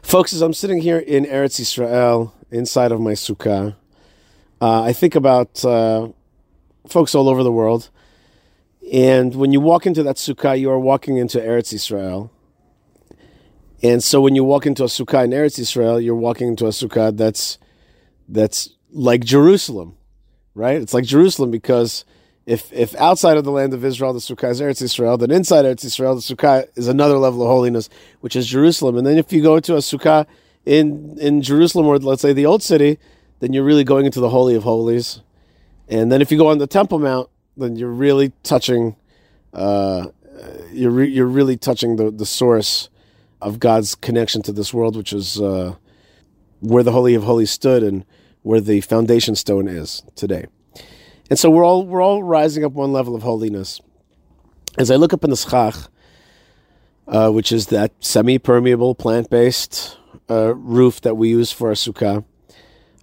Folks, 0.02 0.34
as 0.34 0.42
I'm 0.42 0.52
sitting 0.52 0.82
here 0.82 0.98
in 0.98 1.24
Eretz 1.24 1.58
Yisrael, 1.58 2.32
inside 2.50 2.92
of 2.92 3.00
my 3.00 3.12
sukkah, 3.12 3.76
uh, 4.60 4.82
I 4.82 4.92
think 4.92 5.14
about 5.14 5.64
uh, 5.64 6.08
folks 6.86 7.14
all 7.14 7.30
over 7.30 7.42
the 7.42 7.52
world. 7.52 7.88
And 8.92 9.34
when 9.34 9.52
you 9.52 9.60
walk 9.60 9.86
into 9.86 10.02
that 10.02 10.16
sukkah, 10.16 10.60
you 10.60 10.70
are 10.70 10.78
walking 10.78 11.16
into 11.16 11.38
Eretz 11.38 11.72
Yisrael. 11.72 12.28
And 13.82 14.02
so 14.02 14.20
when 14.20 14.34
you 14.34 14.42
walk 14.42 14.66
into 14.66 14.82
a 14.82 14.86
sukkah 14.86 15.24
in 15.24 15.30
Eretz 15.30 15.58
Yisrael, 15.58 16.02
you're 16.02 16.14
walking 16.14 16.48
into 16.48 16.66
a 16.66 16.70
sukkah 16.70 17.16
that's 17.16 17.58
that's 18.28 18.70
like 18.90 19.24
Jerusalem, 19.24 19.96
right? 20.54 20.80
It's 20.80 20.94
like 20.94 21.04
Jerusalem 21.04 21.50
because 21.50 22.04
if 22.44 22.72
if 22.72 22.94
outside 22.96 23.36
of 23.36 23.44
the 23.44 23.52
land 23.52 23.74
of 23.74 23.84
Israel 23.84 24.12
the 24.12 24.18
sukkah 24.18 24.50
is 24.50 24.60
Eretz 24.60 24.82
Yisrael, 24.82 25.18
then 25.18 25.30
inside 25.30 25.64
Eretz 25.64 25.84
Yisrael 25.84 26.16
the 26.16 26.34
sukkah 26.34 26.66
is 26.74 26.88
another 26.88 27.18
level 27.18 27.42
of 27.42 27.48
holiness, 27.48 27.88
which 28.20 28.34
is 28.34 28.48
Jerusalem. 28.48 28.96
And 28.96 29.06
then 29.06 29.16
if 29.16 29.32
you 29.32 29.42
go 29.42 29.60
to 29.60 29.74
a 29.74 29.78
sukkah 29.78 30.26
in 30.66 31.16
in 31.20 31.40
Jerusalem 31.40 31.86
or 31.86 31.98
let's 31.98 32.22
say 32.22 32.32
the 32.32 32.46
old 32.46 32.64
city, 32.64 32.98
then 33.38 33.52
you're 33.52 33.64
really 33.64 33.84
going 33.84 34.06
into 34.06 34.20
the 34.20 34.30
holy 34.30 34.56
of 34.56 34.64
holies. 34.64 35.20
And 35.88 36.10
then 36.10 36.20
if 36.20 36.32
you 36.32 36.36
go 36.36 36.48
on 36.48 36.58
the 36.58 36.66
Temple 36.66 36.98
Mount, 36.98 37.30
then 37.56 37.76
you're 37.76 37.88
really 37.88 38.32
touching, 38.42 38.96
uh, 39.54 40.08
you're 40.72 40.90
re- 40.90 41.08
you're 41.10 41.26
really 41.26 41.56
touching 41.56 41.94
the 41.94 42.10
the 42.10 42.26
source 42.26 42.88
of 43.40 43.58
God's 43.58 43.94
connection 43.94 44.42
to 44.42 44.52
this 44.52 44.74
world, 44.74 44.96
which 44.96 45.12
is 45.12 45.40
uh, 45.40 45.74
where 46.60 46.82
the 46.82 46.92
holy 46.92 47.14
of 47.14 47.24
holies 47.24 47.50
stood 47.50 47.82
and 47.82 48.04
where 48.42 48.60
the 48.60 48.80
foundation 48.80 49.34
stone 49.34 49.68
is 49.68 50.02
today. 50.14 50.46
And 51.30 51.38
so 51.38 51.50
we're 51.50 51.64
all 51.64 51.84
we're 51.84 52.02
all 52.02 52.22
rising 52.22 52.64
up 52.64 52.72
one 52.72 52.92
level 52.92 53.14
of 53.14 53.22
holiness. 53.22 53.80
As 54.78 54.90
I 54.90 54.96
look 54.96 55.12
up 55.12 55.24
in 55.24 55.30
the 55.30 55.36
schach, 55.36 55.74
uh, 57.06 57.30
which 57.30 57.52
is 57.52 57.66
that 57.66 57.92
semi-permeable 58.00 58.94
plant-based 58.94 59.98
uh, 60.30 60.54
roof 60.54 61.00
that 61.02 61.16
we 61.16 61.28
use 61.28 61.52
for 61.52 61.68
our 61.68 61.74
sukkah, 61.74 62.24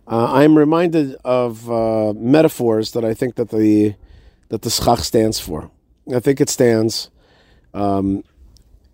uh, 0.08 0.34
I'm 0.34 0.58
reminded 0.58 1.16
of 1.24 1.70
uh, 1.70 2.14
metaphors 2.14 2.92
that 2.92 3.04
I 3.04 3.14
think 3.14 3.36
that 3.36 3.50
the 3.50 3.96
that 4.50 4.62
the 4.62 4.70
schach 4.70 5.00
stands 5.00 5.40
for. 5.40 5.72
I 6.14 6.20
think 6.20 6.40
it 6.40 6.50
stands 6.50 7.10
um, 7.74 8.24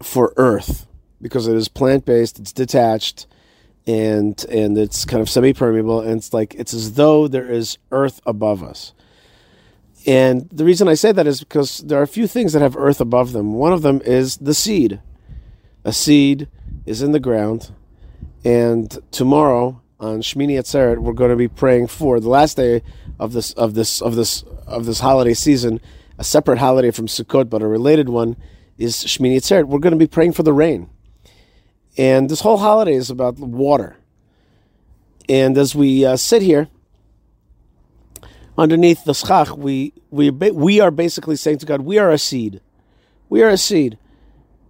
for 0.01 0.33
earth 0.37 0.87
because 1.21 1.47
it 1.47 1.55
is 1.55 1.67
plant-based, 1.67 2.39
it's 2.39 2.51
detached, 2.51 3.27
and 3.87 4.43
and 4.45 4.77
it's 4.77 5.05
kind 5.05 5.21
of 5.21 5.29
semi-permeable, 5.29 6.01
and 6.01 6.17
it's 6.17 6.33
like 6.33 6.55
it's 6.55 6.73
as 6.73 6.93
though 6.93 7.27
there 7.27 7.49
is 7.49 7.77
earth 7.91 8.21
above 8.25 8.63
us. 8.63 8.93
And 10.05 10.49
the 10.49 10.65
reason 10.65 10.87
I 10.87 10.95
say 10.95 11.11
that 11.11 11.27
is 11.27 11.39
because 11.39 11.79
there 11.79 11.99
are 11.99 12.03
a 12.03 12.07
few 12.07 12.27
things 12.27 12.53
that 12.53 12.61
have 12.61 12.75
earth 12.75 12.99
above 12.99 13.33
them. 13.33 13.53
One 13.53 13.71
of 13.71 13.83
them 13.83 14.01
is 14.03 14.37
the 14.37 14.53
seed. 14.53 14.99
A 15.83 15.93
seed 15.93 16.47
is 16.85 17.01
in 17.01 17.11
the 17.11 17.19
ground, 17.19 17.71
and 18.43 18.97
tomorrow 19.11 19.81
on 19.99 20.21
Shmini 20.21 20.57
Atzeret, 20.57 20.97
we're 20.97 21.13
going 21.13 21.29
to 21.29 21.35
be 21.35 21.47
praying 21.47 21.87
for 21.87 22.19
the 22.19 22.29
last 22.29 22.57
day 22.57 22.81
of 23.19 23.33
this 23.33 23.53
of 23.53 23.75
this 23.75 24.01
of 24.01 24.15
this 24.15 24.43
of 24.65 24.85
this 24.85 24.99
holiday 24.99 25.33
season, 25.33 25.79
a 26.17 26.23
separate 26.23 26.57
holiday 26.57 26.91
from 26.91 27.07
Sukkot, 27.07 27.49
but 27.49 27.61
a 27.61 27.67
related 27.67 28.09
one 28.09 28.35
is 28.77 28.95
Shmini 28.95 29.37
Atzeret. 29.37 29.65
We're 29.65 29.79
going 29.79 29.91
to 29.93 29.97
be 29.97 30.07
praying 30.07 30.33
for 30.33 30.43
the 30.43 30.53
rain, 30.53 30.89
and 31.97 32.29
this 32.29 32.41
whole 32.41 32.57
holiday 32.57 32.93
is 32.93 33.09
about 33.09 33.37
water. 33.39 33.97
And 35.27 35.57
as 35.57 35.75
we 35.75 36.05
uh, 36.05 36.17
sit 36.17 36.41
here 36.41 36.67
underneath 38.57 39.05
the 39.05 39.13
schach, 39.13 39.55
we 39.55 39.93
we 40.09 40.29
we 40.29 40.79
are 40.79 40.91
basically 40.91 41.35
saying 41.35 41.59
to 41.59 41.65
God, 41.65 41.81
we 41.81 41.97
are 41.97 42.11
a 42.11 42.17
seed, 42.17 42.61
we 43.29 43.43
are 43.43 43.49
a 43.49 43.57
seed. 43.57 43.97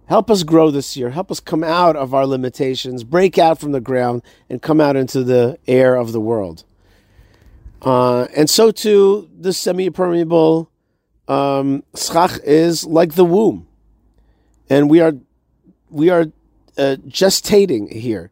Help 0.06 0.30
us 0.30 0.42
grow 0.42 0.70
this 0.70 0.96
year. 0.96 1.10
Help 1.10 1.30
us 1.30 1.40
come 1.40 1.64
out 1.64 1.96
of 1.96 2.12
our 2.12 2.26
limitations, 2.26 3.02
break 3.02 3.38
out 3.38 3.58
from 3.58 3.72
the 3.72 3.80
ground, 3.80 4.22
and 4.50 4.60
come 4.60 4.80
out 4.80 4.94
into 4.94 5.24
the 5.24 5.58
air 5.66 5.94
of 5.94 6.12
the 6.12 6.20
world. 6.20 6.64
Uh, 7.80 8.26
and 8.36 8.50
so 8.50 8.70
too, 8.70 9.30
the 9.40 9.52
semi-permeable 9.52 10.70
um, 11.28 11.82
schach 11.96 12.38
is 12.44 12.84
like 12.84 13.14
the 13.14 13.24
womb, 13.24 13.66
and 14.68 14.90
we 14.90 15.00
are 15.00 15.14
we 15.88 16.10
are 16.10 16.26
uh, 16.78 16.96
gestating 17.06 17.92
here 17.92 18.30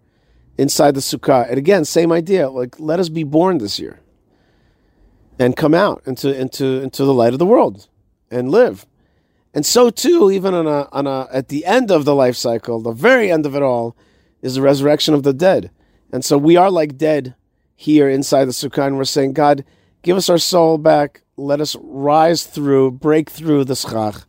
inside 0.58 0.94
the 0.94 1.00
sukkah. 1.00 1.48
And 1.48 1.58
again, 1.58 1.84
same 1.84 2.12
idea. 2.12 2.50
Like, 2.50 2.78
let 2.78 3.00
us 3.00 3.08
be 3.08 3.24
born 3.24 3.58
this 3.58 3.78
year 3.78 4.00
and 5.38 5.56
come 5.56 5.74
out 5.74 6.02
into 6.06 6.38
into 6.38 6.82
into 6.82 7.04
the 7.04 7.14
light 7.14 7.32
of 7.32 7.38
the 7.38 7.46
world 7.46 7.88
and 8.30 8.50
live. 8.50 8.86
And 9.54 9.64
so 9.66 9.90
too, 9.90 10.30
even 10.30 10.54
on 10.54 10.66
a 10.66 10.88
on 10.92 11.06
a 11.06 11.28
at 11.32 11.48
the 11.48 11.64
end 11.64 11.90
of 11.90 12.04
the 12.04 12.14
life 12.14 12.36
cycle, 12.36 12.80
the 12.80 12.92
very 12.92 13.32
end 13.32 13.46
of 13.46 13.56
it 13.56 13.62
all, 13.62 13.96
is 14.42 14.54
the 14.54 14.62
resurrection 14.62 15.14
of 15.14 15.22
the 15.22 15.32
dead. 15.32 15.70
And 16.12 16.24
so 16.24 16.36
we 16.36 16.56
are 16.56 16.70
like 16.70 16.98
dead 16.98 17.34
here 17.74 18.08
inside 18.08 18.44
the 18.44 18.52
sukkah, 18.52 18.86
and 18.86 18.98
we're 18.98 19.04
saying, 19.04 19.32
God, 19.32 19.64
give 20.02 20.16
us 20.16 20.28
our 20.28 20.38
soul 20.38 20.76
back. 20.76 21.22
Let 21.36 21.60
us 21.60 21.74
rise 21.80 22.44
through, 22.44 22.90
break 22.92 23.30
through 23.30 23.64
the 23.64 23.74
schach, 23.76 24.24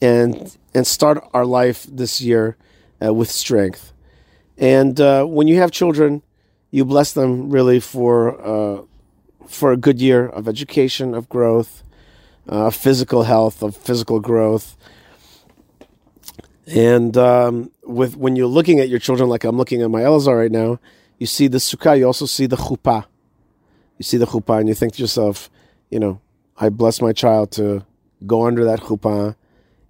and 0.00 0.56
and 0.72 0.86
start 0.86 1.28
our 1.34 1.44
life 1.44 1.86
this 1.90 2.20
year 2.20 2.56
uh, 3.04 3.12
with 3.12 3.30
strength. 3.30 3.92
And 4.58 5.00
uh, 5.00 5.24
when 5.24 5.48
you 5.48 5.56
have 5.56 5.70
children, 5.70 6.22
you 6.70 6.84
bless 6.84 7.12
them 7.12 7.50
really 7.50 7.80
for 7.80 8.40
uh, 8.40 8.82
for 9.46 9.72
a 9.72 9.76
good 9.76 10.00
year 10.00 10.26
of 10.26 10.48
education, 10.48 11.14
of 11.14 11.28
growth, 11.28 11.82
uh, 12.48 12.70
physical 12.70 13.22
health, 13.24 13.62
of 13.62 13.76
physical 13.76 14.20
growth. 14.20 14.76
And 16.66 17.16
um, 17.16 17.70
with 17.84 18.16
when 18.16 18.34
you're 18.34 18.48
looking 18.48 18.80
at 18.80 18.88
your 18.88 18.98
children, 18.98 19.28
like 19.28 19.44
I'm 19.44 19.56
looking 19.56 19.82
at 19.82 19.90
my 19.90 20.00
Elazar 20.00 20.36
right 20.36 20.50
now, 20.50 20.80
you 21.18 21.26
see 21.26 21.46
the 21.48 21.58
sukkah, 21.58 21.98
you 21.98 22.04
also 22.04 22.26
see 22.26 22.46
the 22.46 22.56
chuppah. 22.56 23.04
You 23.98 24.02
see 24.02 24.16
the 24.16 24.26
chuppah, 24.26 24.60
and 24.60 24.68
you 24.68 24.74
think 24.74 24.94
to 24.94 25.02
yourself, 25.02 25.48
you 25.90 25.98
know, 25.98 26.20
I 26.58 26.68
bless 26.68 27.00
my 27.00 27.12
child 27.12 27.52
to 27.52 27.86
go 28.26 28.46
under 28.46 28.64
that 28.64 28.80
chuppah 28.80 29.36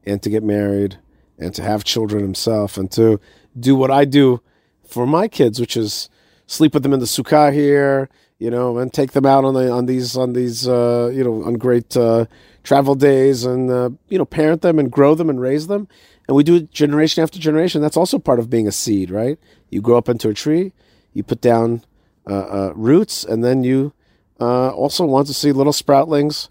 and 0.05 0.23
to 0.23 0.31
get 0.31 0.43
married 0.43 0.99
and 1.39 1.55
to 1.55 1.63
have 1.63 1.85
children 1.85 2.23
himself 2.23 2.77
and 2.77 2.91
to 2.93 3.21
do 3.59 3.77
what 3.77 3.91
I 3.91 4.05
do 4.05 4.41
for 4.87 5.07
my 5.07 5.29
kids, 5.29 5.61
which 5.61 5.77
is 5.77 6.09
sleep 6.47 6.75
with 6.75 6.83
them 6.83 6.93
in 6.93 7.01
the 7.01 7.07
sukkah 7.07 7.53
here, 7.53 8.09
you 8.39 8.51
know, 8.51 8.79
and 8.79 8.93
take 8.93 9.13
them 9.13 9.27
out 9.27 9.45
on 9.45 9.55
the 9.55 9.71
on 9.71 9.87
these 9.87 10.17
on 10.17 10.33
these 10.33 10.69
uh, 10.69 11.11
you 11.13 11.25
know 11.25 11.45
on 11.45 11.55
great 11.55 11.97
uh, 11.97 12.27
travel 12.63 12.95
days 12.95 13.45
and 13.45 13.71
uh, 13.71 13.91
you 14.09 14.19
know 14.19 14.25
parent 14.25 14.63
them 14.63 14.79
and 14.79 14.91
grow 14.91 15.15
them 15.15 15.31
and 15.31 15.41
raise 15.41 15.67
them. 15.67 15.89
And 16.29 16.37
we 16.37 16.43
do 16.43 16.57
it 16.57 16.73
generation 16.73 17.23
after 17.23 17.39
generation. 17.39 17.81
That's 17.81 17.97
also 17.97 18.19
part 18.19 18.39
of 18.39 18.51
being 18.51 18.67
a 18.67 18.73
seed, 18.73 19.11
right? 19.11 19.39
You 19.71 19.81
grow 19.81 19.97
up 19.97 20.09
into 20.09 20.29
a 20.29 20.35
tree, 20.35 20.73
you 21.13 21.23
put 21.23 21.41
down 21.41 21.85
uh, 22.29 22.35
uh, 22.35 22.73
roots, 22.75 23.25
and 23.25 23.45
then 23.45 23.63
you 23.63 23.93
uh, 24.41 24.71
also 24.71 25.05
want 25.05 25.29
to 25.29 25.35
see 25.35 25.53
little 25.53 25.73
sproutlings 25.73 26.49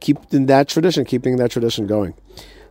keep 0.00 0.18
in 0.32 0.46
that 0.46 0.68
tradition, 0.68 1.04
keeping 1.04 1.36
that 1.36 1.50
tradition 1.50 1.86
going. 1.86 2.14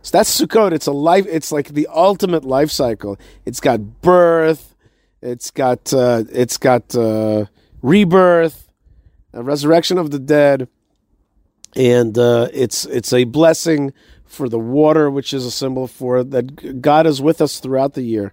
So 0.02 0.18
that's 0.18 0.40
Sukkot. 0.40 0.72
It's 0.72 0.86
a 0.86 0.92
life. 0.92 1.26
It's 1.28 1.52
like 1.52 1.68
the 1.68 1.86
ultimate 1.86 2.44
life 2.44 2.70
cycle. 2.70 3.18
It's 3.46 3.60
got 3.60 4.02
birth. 4.02 4.74
It's 5.20 5.52
got 5.52 5.92
uh, 5.94 6.24
it's 6.32 6.56
got 6.56 6.94
uh, 6.96 7.46
rebirth, 7.80 8.68
a 9.32 9.42
resurrection 9.42 9.96
of 9.96 10.10
the 10.10 10.18
dead, 10.18 10.68
and 11.76 12.18
uh, 12.18 12.48
it's 12.52 12.84
it's 12.86 13.12
a 13.12 13.22
blessing 13.24 13.92
for 14.24 14.48
the 14.48 14.58
water, 14.58 15.08
which 15.08 15.32
is 15.32 15.46
a 15.46 15.50
symbol 15.50 15.86
for 15.86 16.24
that 16.24 16.82
God 16.82 17.06
is 17.06 17.22
with 17.22 17.40
us 17.40 17.60
throughout 17.60 17.94
the 17.94 18.02
year. 18.02 18.32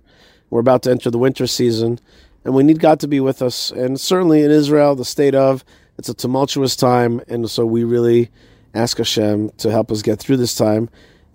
We're 0.49 0.61
about 0.61 0.81
to 0.83 0.91
enter 0.91 1.11
the 1.11 1.19
winter 1.19 1.45
season, 1.45 1.99
and 2.43 2.55
we 2.55 2.63
need 2.63 2.79
God 2.79 2.99
to 3.01 3.07
be 3.07 3.19
with 3.19 3.43
us. 3.43 3.69
And 3.69 3.99
certainly 3.99 4.41
in 4.41 4.49
Israel, 4.49 4.95
the 4.95 5.05
state 5.05 5.35
of 5.35 5.63
it's 5.99 6.09
a 6.09 6.15
tumultuous 6.15 6.75
time, 6.75 7.21
and 7.27 7.47
so 7.47 7.67
we 7.67 7.83
really 7.83 8.31
ask 8.73 8.97
Hashem 8.97 9.51
to 9.57 9.69
help 9.69 9.91
us 9.91 10.01
get 10.01 10.17
through 10.17 10.37
this 10.37 10.55
time 10.55 10.89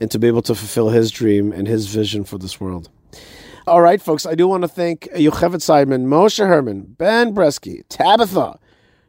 and 0.04 0.10
to 0.10 0.18
be 0.18 0.26
able 0.26 0.42
to 0.42 0.54
fulfill 0.54 0.90
His 0.90 1.10
dream 1.10 1.50
and 1.50 1.66
His 1.66 1.86
vision 1.86 2.24
for 2.24 2.36
this 2.36 2.60
world. 2.60 2.90
All 3.66 3.80
right, 3.80 4.02
folks, 4.02 4.26
I 4.26 4.34
do 4.34 4.46
want 4.46 4.60
to 4.60 4.68
thank 4.68 5.08
Yocheved 5.14 5.62
Simon, 5.62 6.06
Moshe 6.06 6.46
Herman, 6.46 6.94
Ben 6.98 7.34
Bresky, 7.34 7.84
Tabitha, 7.88 8.58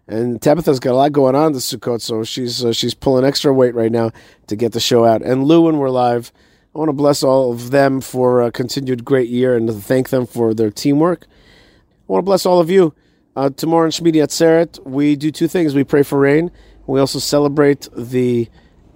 and 0.08 0.41
Tabitha's 0.41 0.79
got 0.79 0.93
a 0.93 0.95
lot 0.95 1.12
going 1.12 1.36
on 1.36 1.51
this 1.51 1.69
Sukkot, 1.69 1.99
so 1.99 2.23
she's 2.23 2.63
uh, 2.63 2.71
she's 2.71 2.93
pulling 2.93 3.25
extra 3.25 3.53
weight 3.53 3.75
right 3.75 3.91
now 3.91 4.12
to 4.47 4.55
get 4.55 4.71
the 4.71 4.79
show 4.79 5.03
out. 5.03 5.21
And 5.21 5.43
Lou, 5.43 5.63
when 5.63 5.79
we're 5.79 5.89
live, 5.89 6.31
I 6.73 6.79
want 6.79 6.88
to 6.88 6.93
bless 6.93 7.23
all 7.23 7.51
of 7.51 7.71
them 7.71 7.99
for 7.99 8.41
a 8.41 8.49
continued 8.49 9.03
great 9.03 9.27
year 9.27 9.58
and 9.58 9.67
to 9.67 9.73
thank 9.73 10.12
them 10.12 10.25
for 10.25 10.53
their 10.53 10.71
teamwork. 10.71 11.25
I 11.27 12.03
want 12.08 12.23
to 12.23 12.25
bless 12.25 12.45
all 12.45 12.62
of 12.62 12.69
you. 12.69 12.93
Uh, 13.36 13.49
tomorrow 13.49 13.84
in 13.84 13.91
Shmini 13.91 14.23
Atzeret, 14.23 14.81
we 14.86 15.17
do 15.17 15.29
two 15.29 15.49
things. 15.49 15.75
We 15.75 15.84
pray 15.84 16.03
for 16.03 16.17
rain. 16.17 16.51
We 16.88 17.01
also 17.01 17.19
celebrate 17.19 17.89
the 17.93 18.47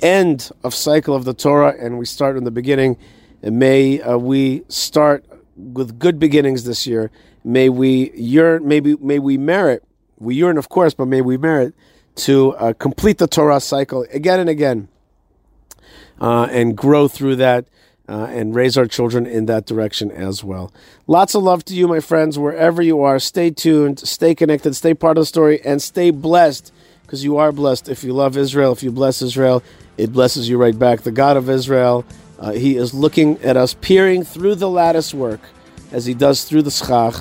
end 0.01 0.51
of 0.63 0.73
cycle 0.73 1.15
of 1.15 1.25
the 1.25 1.33
Torah, 1.33 1.75
and 1.79 1.97
we 1.97 2.05
start 2.05 2.37
in 2.37 2.43
the 2.43 2.51
beginning. 2.51 2.97
And 3.41 3.57
may 3.59 4.01
uh, 4.01 4.17
we 4.17 4.63
start 4.67 5.25
with 5.55 5.99
good 5.99 6.19
beginnings 6.19 6.63
this 6.63 6.85
year. 6.85 7.11
May 7.43 7.69
we 7.69 8.11
yearn, 8.11 8.67
maybe 8.67 8.95
may 8.97 9.19
we 9.19 9.37
merit. 9.37 9.83
We 10.17 10.35
yearn, 10.35 10.57
of 10.57 10.69
course, 10.69 10.93
but 10.93 11.05
may 11.05 11.21
we 11.21 11.37
merit 11.37 11.73
to 12.15 12.53
uh, 12.55 12.73
complete 12.73 13.17
the 13.17 13.27
Torah 13.27 13.61
cycle 13.61 14.05
again 14.11 14.39
and 14.39 14.49
again, 14.49 14.89
uh, 16.19 16.47
and 16.51 16.75
grow 16.75 17.07
through 17.07 17.37
that. 17.37 17.65
Uh, 18.07 18.25
and 18.31 18.55
raise 18.55 18.75
our 18.75 18.87
children 18.87 19.27
in 19.27 19.45
that 19.45 19.67
direction 19.67 20.09
as 20.09 20.43
well. 20.43 20.73
Lots 21.05 21.35
of 21.35 21.43
love 21.43 21.63
to 21.65 21.75
you, 21.75 21.87
my 21.87 21.99
friends, 21.99 22.39
wherever 22.39 22.81
you 22.81 23.03
are. 23.03 23.19
Stay 23.19 23.51
tuned, 23.51 23.99
stay 23.99 24.33
connected, 24.33 24.75
stay 24.75 24.95
part 24.95 25.19
of 25.19 25.21
the 25.21 25.25
story, 25.27 25.61
and 25.63 25.79
stay 25.79 26.09
blessed 26.09 26.73
because 27.03 27.23
you 27.23 27.37
are 27.37 27.51
blessed. 27.51 27.87
If 27.87 28.03
you 28.03 28.13
love 28.13 28.35
Israel, 28.35 28.71
if 28.71 28.81
you 28.81 28.91
bless 28.91 29.21
Israel, 29.21 29.61
it 29.99 30.13
blesses 30.13 30.47
you 30.47 30.57
right 30.57 30.77
back. 30.77 31.01
The 31.01 31.11
God 31.11 31.35
of 31.35 31.49
Israel, 31.49 32.05
uh, 32.39 32.53
He 32.53 32.77
is 32.77 32.93
looking 32.93 33.37
at 33.43 33.57
us, 33.57 33.75
peering 33.81 34.23
through 34.23 34.55
the 34.55 34.69
lattice 34.69 35.13
work 35.13 35.41
as 35.91 36.05
He 36.05 36.13
does 36.13 36.45
through 36.45 36.61
the 36.61 36.71
schach, 36.71 37.15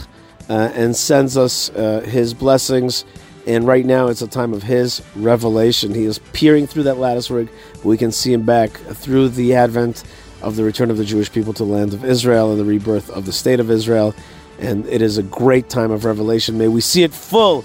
uh, 0.48 0.70
and 0.74 0.94
sends 0.94 1.36
us 1.36 1.70
uh, 1.70 2.00
His 2.06 2.34
blessings. 2.34 3.04
And 3.46 3.66
right 3.66 3.84
now, 3.84 4.08
it's 4.08 4.22
a 4.22 4.28
time 4.28 4.52
of 4.54 4.62
His 4.62 5.02
revelation. 5.16 5.92
He 5.92 6.04
is 6.04 6.20
peering 6.32 6.66
through 6.66 6.84
that 6.84 6.98
lattice 6.98 7.28
work. 7.28 7.48
We 7.82 7.98
can 7.98 8.12
see 8.12 8.32
Him 8.32 8.44
back 8.44 8.70
through 8.70 9.30
the 9.30 9.54
advent 9.54 10.04
of 10.40 10.54
the 10.54 10.62
return 10.62 10.90
of 10.90 10.98
the 10.98 11.04
Jewish 11.04 11.32
people 11.32 11.52
to 11.54 11.64
the 11.64 11.72
land 11.72 11.92
of 11.92 12.04
Israel 12.04 12.52
and 12.52 12.60
the 12.60 12.64
rebirth 12.64 13.10
of 13.10 13.26
the 13.26 13.32
state 13.32 13.58
of 13.58 13.72
Israel. 13.72 14.14
And 14.60 14.86
it 14.86 15.02
is 15.02 15.18
a 15.18 15.22
great 15.24 15.68
time 15.68 15.90
of 15.90 16.04
revelation. 16.04 16.58
May 16.58 16.68
we 16.68 16.80
see 16.80 17.02
it 17.02 17.12
full, 17.12 17.62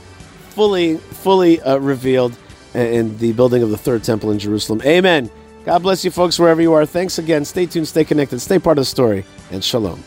fully, 0.50 0.98
fully 0.98 1.62
uh, 1.62 1.78
revealed 1.78 2.36
in 2.74 3.18
the 3.18 3.34
building 3.34 3.64
of 3.64 3.70
the 3.70 3.78
third 3.78 4.04
temple 4.04 4.32
in 4.32 4.40
Jerusalem. 4.40 4.82
Amen. 4.84 5.30
God 5.66 5.80
bless 5.82 6.04
you, 6.04 6.12
folks, 6.12 6.38
wherever 6.38 6.62
you 6.62 6.74
are. 6.74 6.86
Thanks 6.86 7.20
again. 7.20 7.46
Stay 7.46 7.66
tuned, 7.66 7.88
stay 7.88 8.04
connected, 8.04 8.40
stay 8.40 8.60
part 8.60 8.78
of 8.78 8.82
the 8.82 8.86
story, 8.86 9.26
and 9.52 9.64
shalom. 9.64 10.04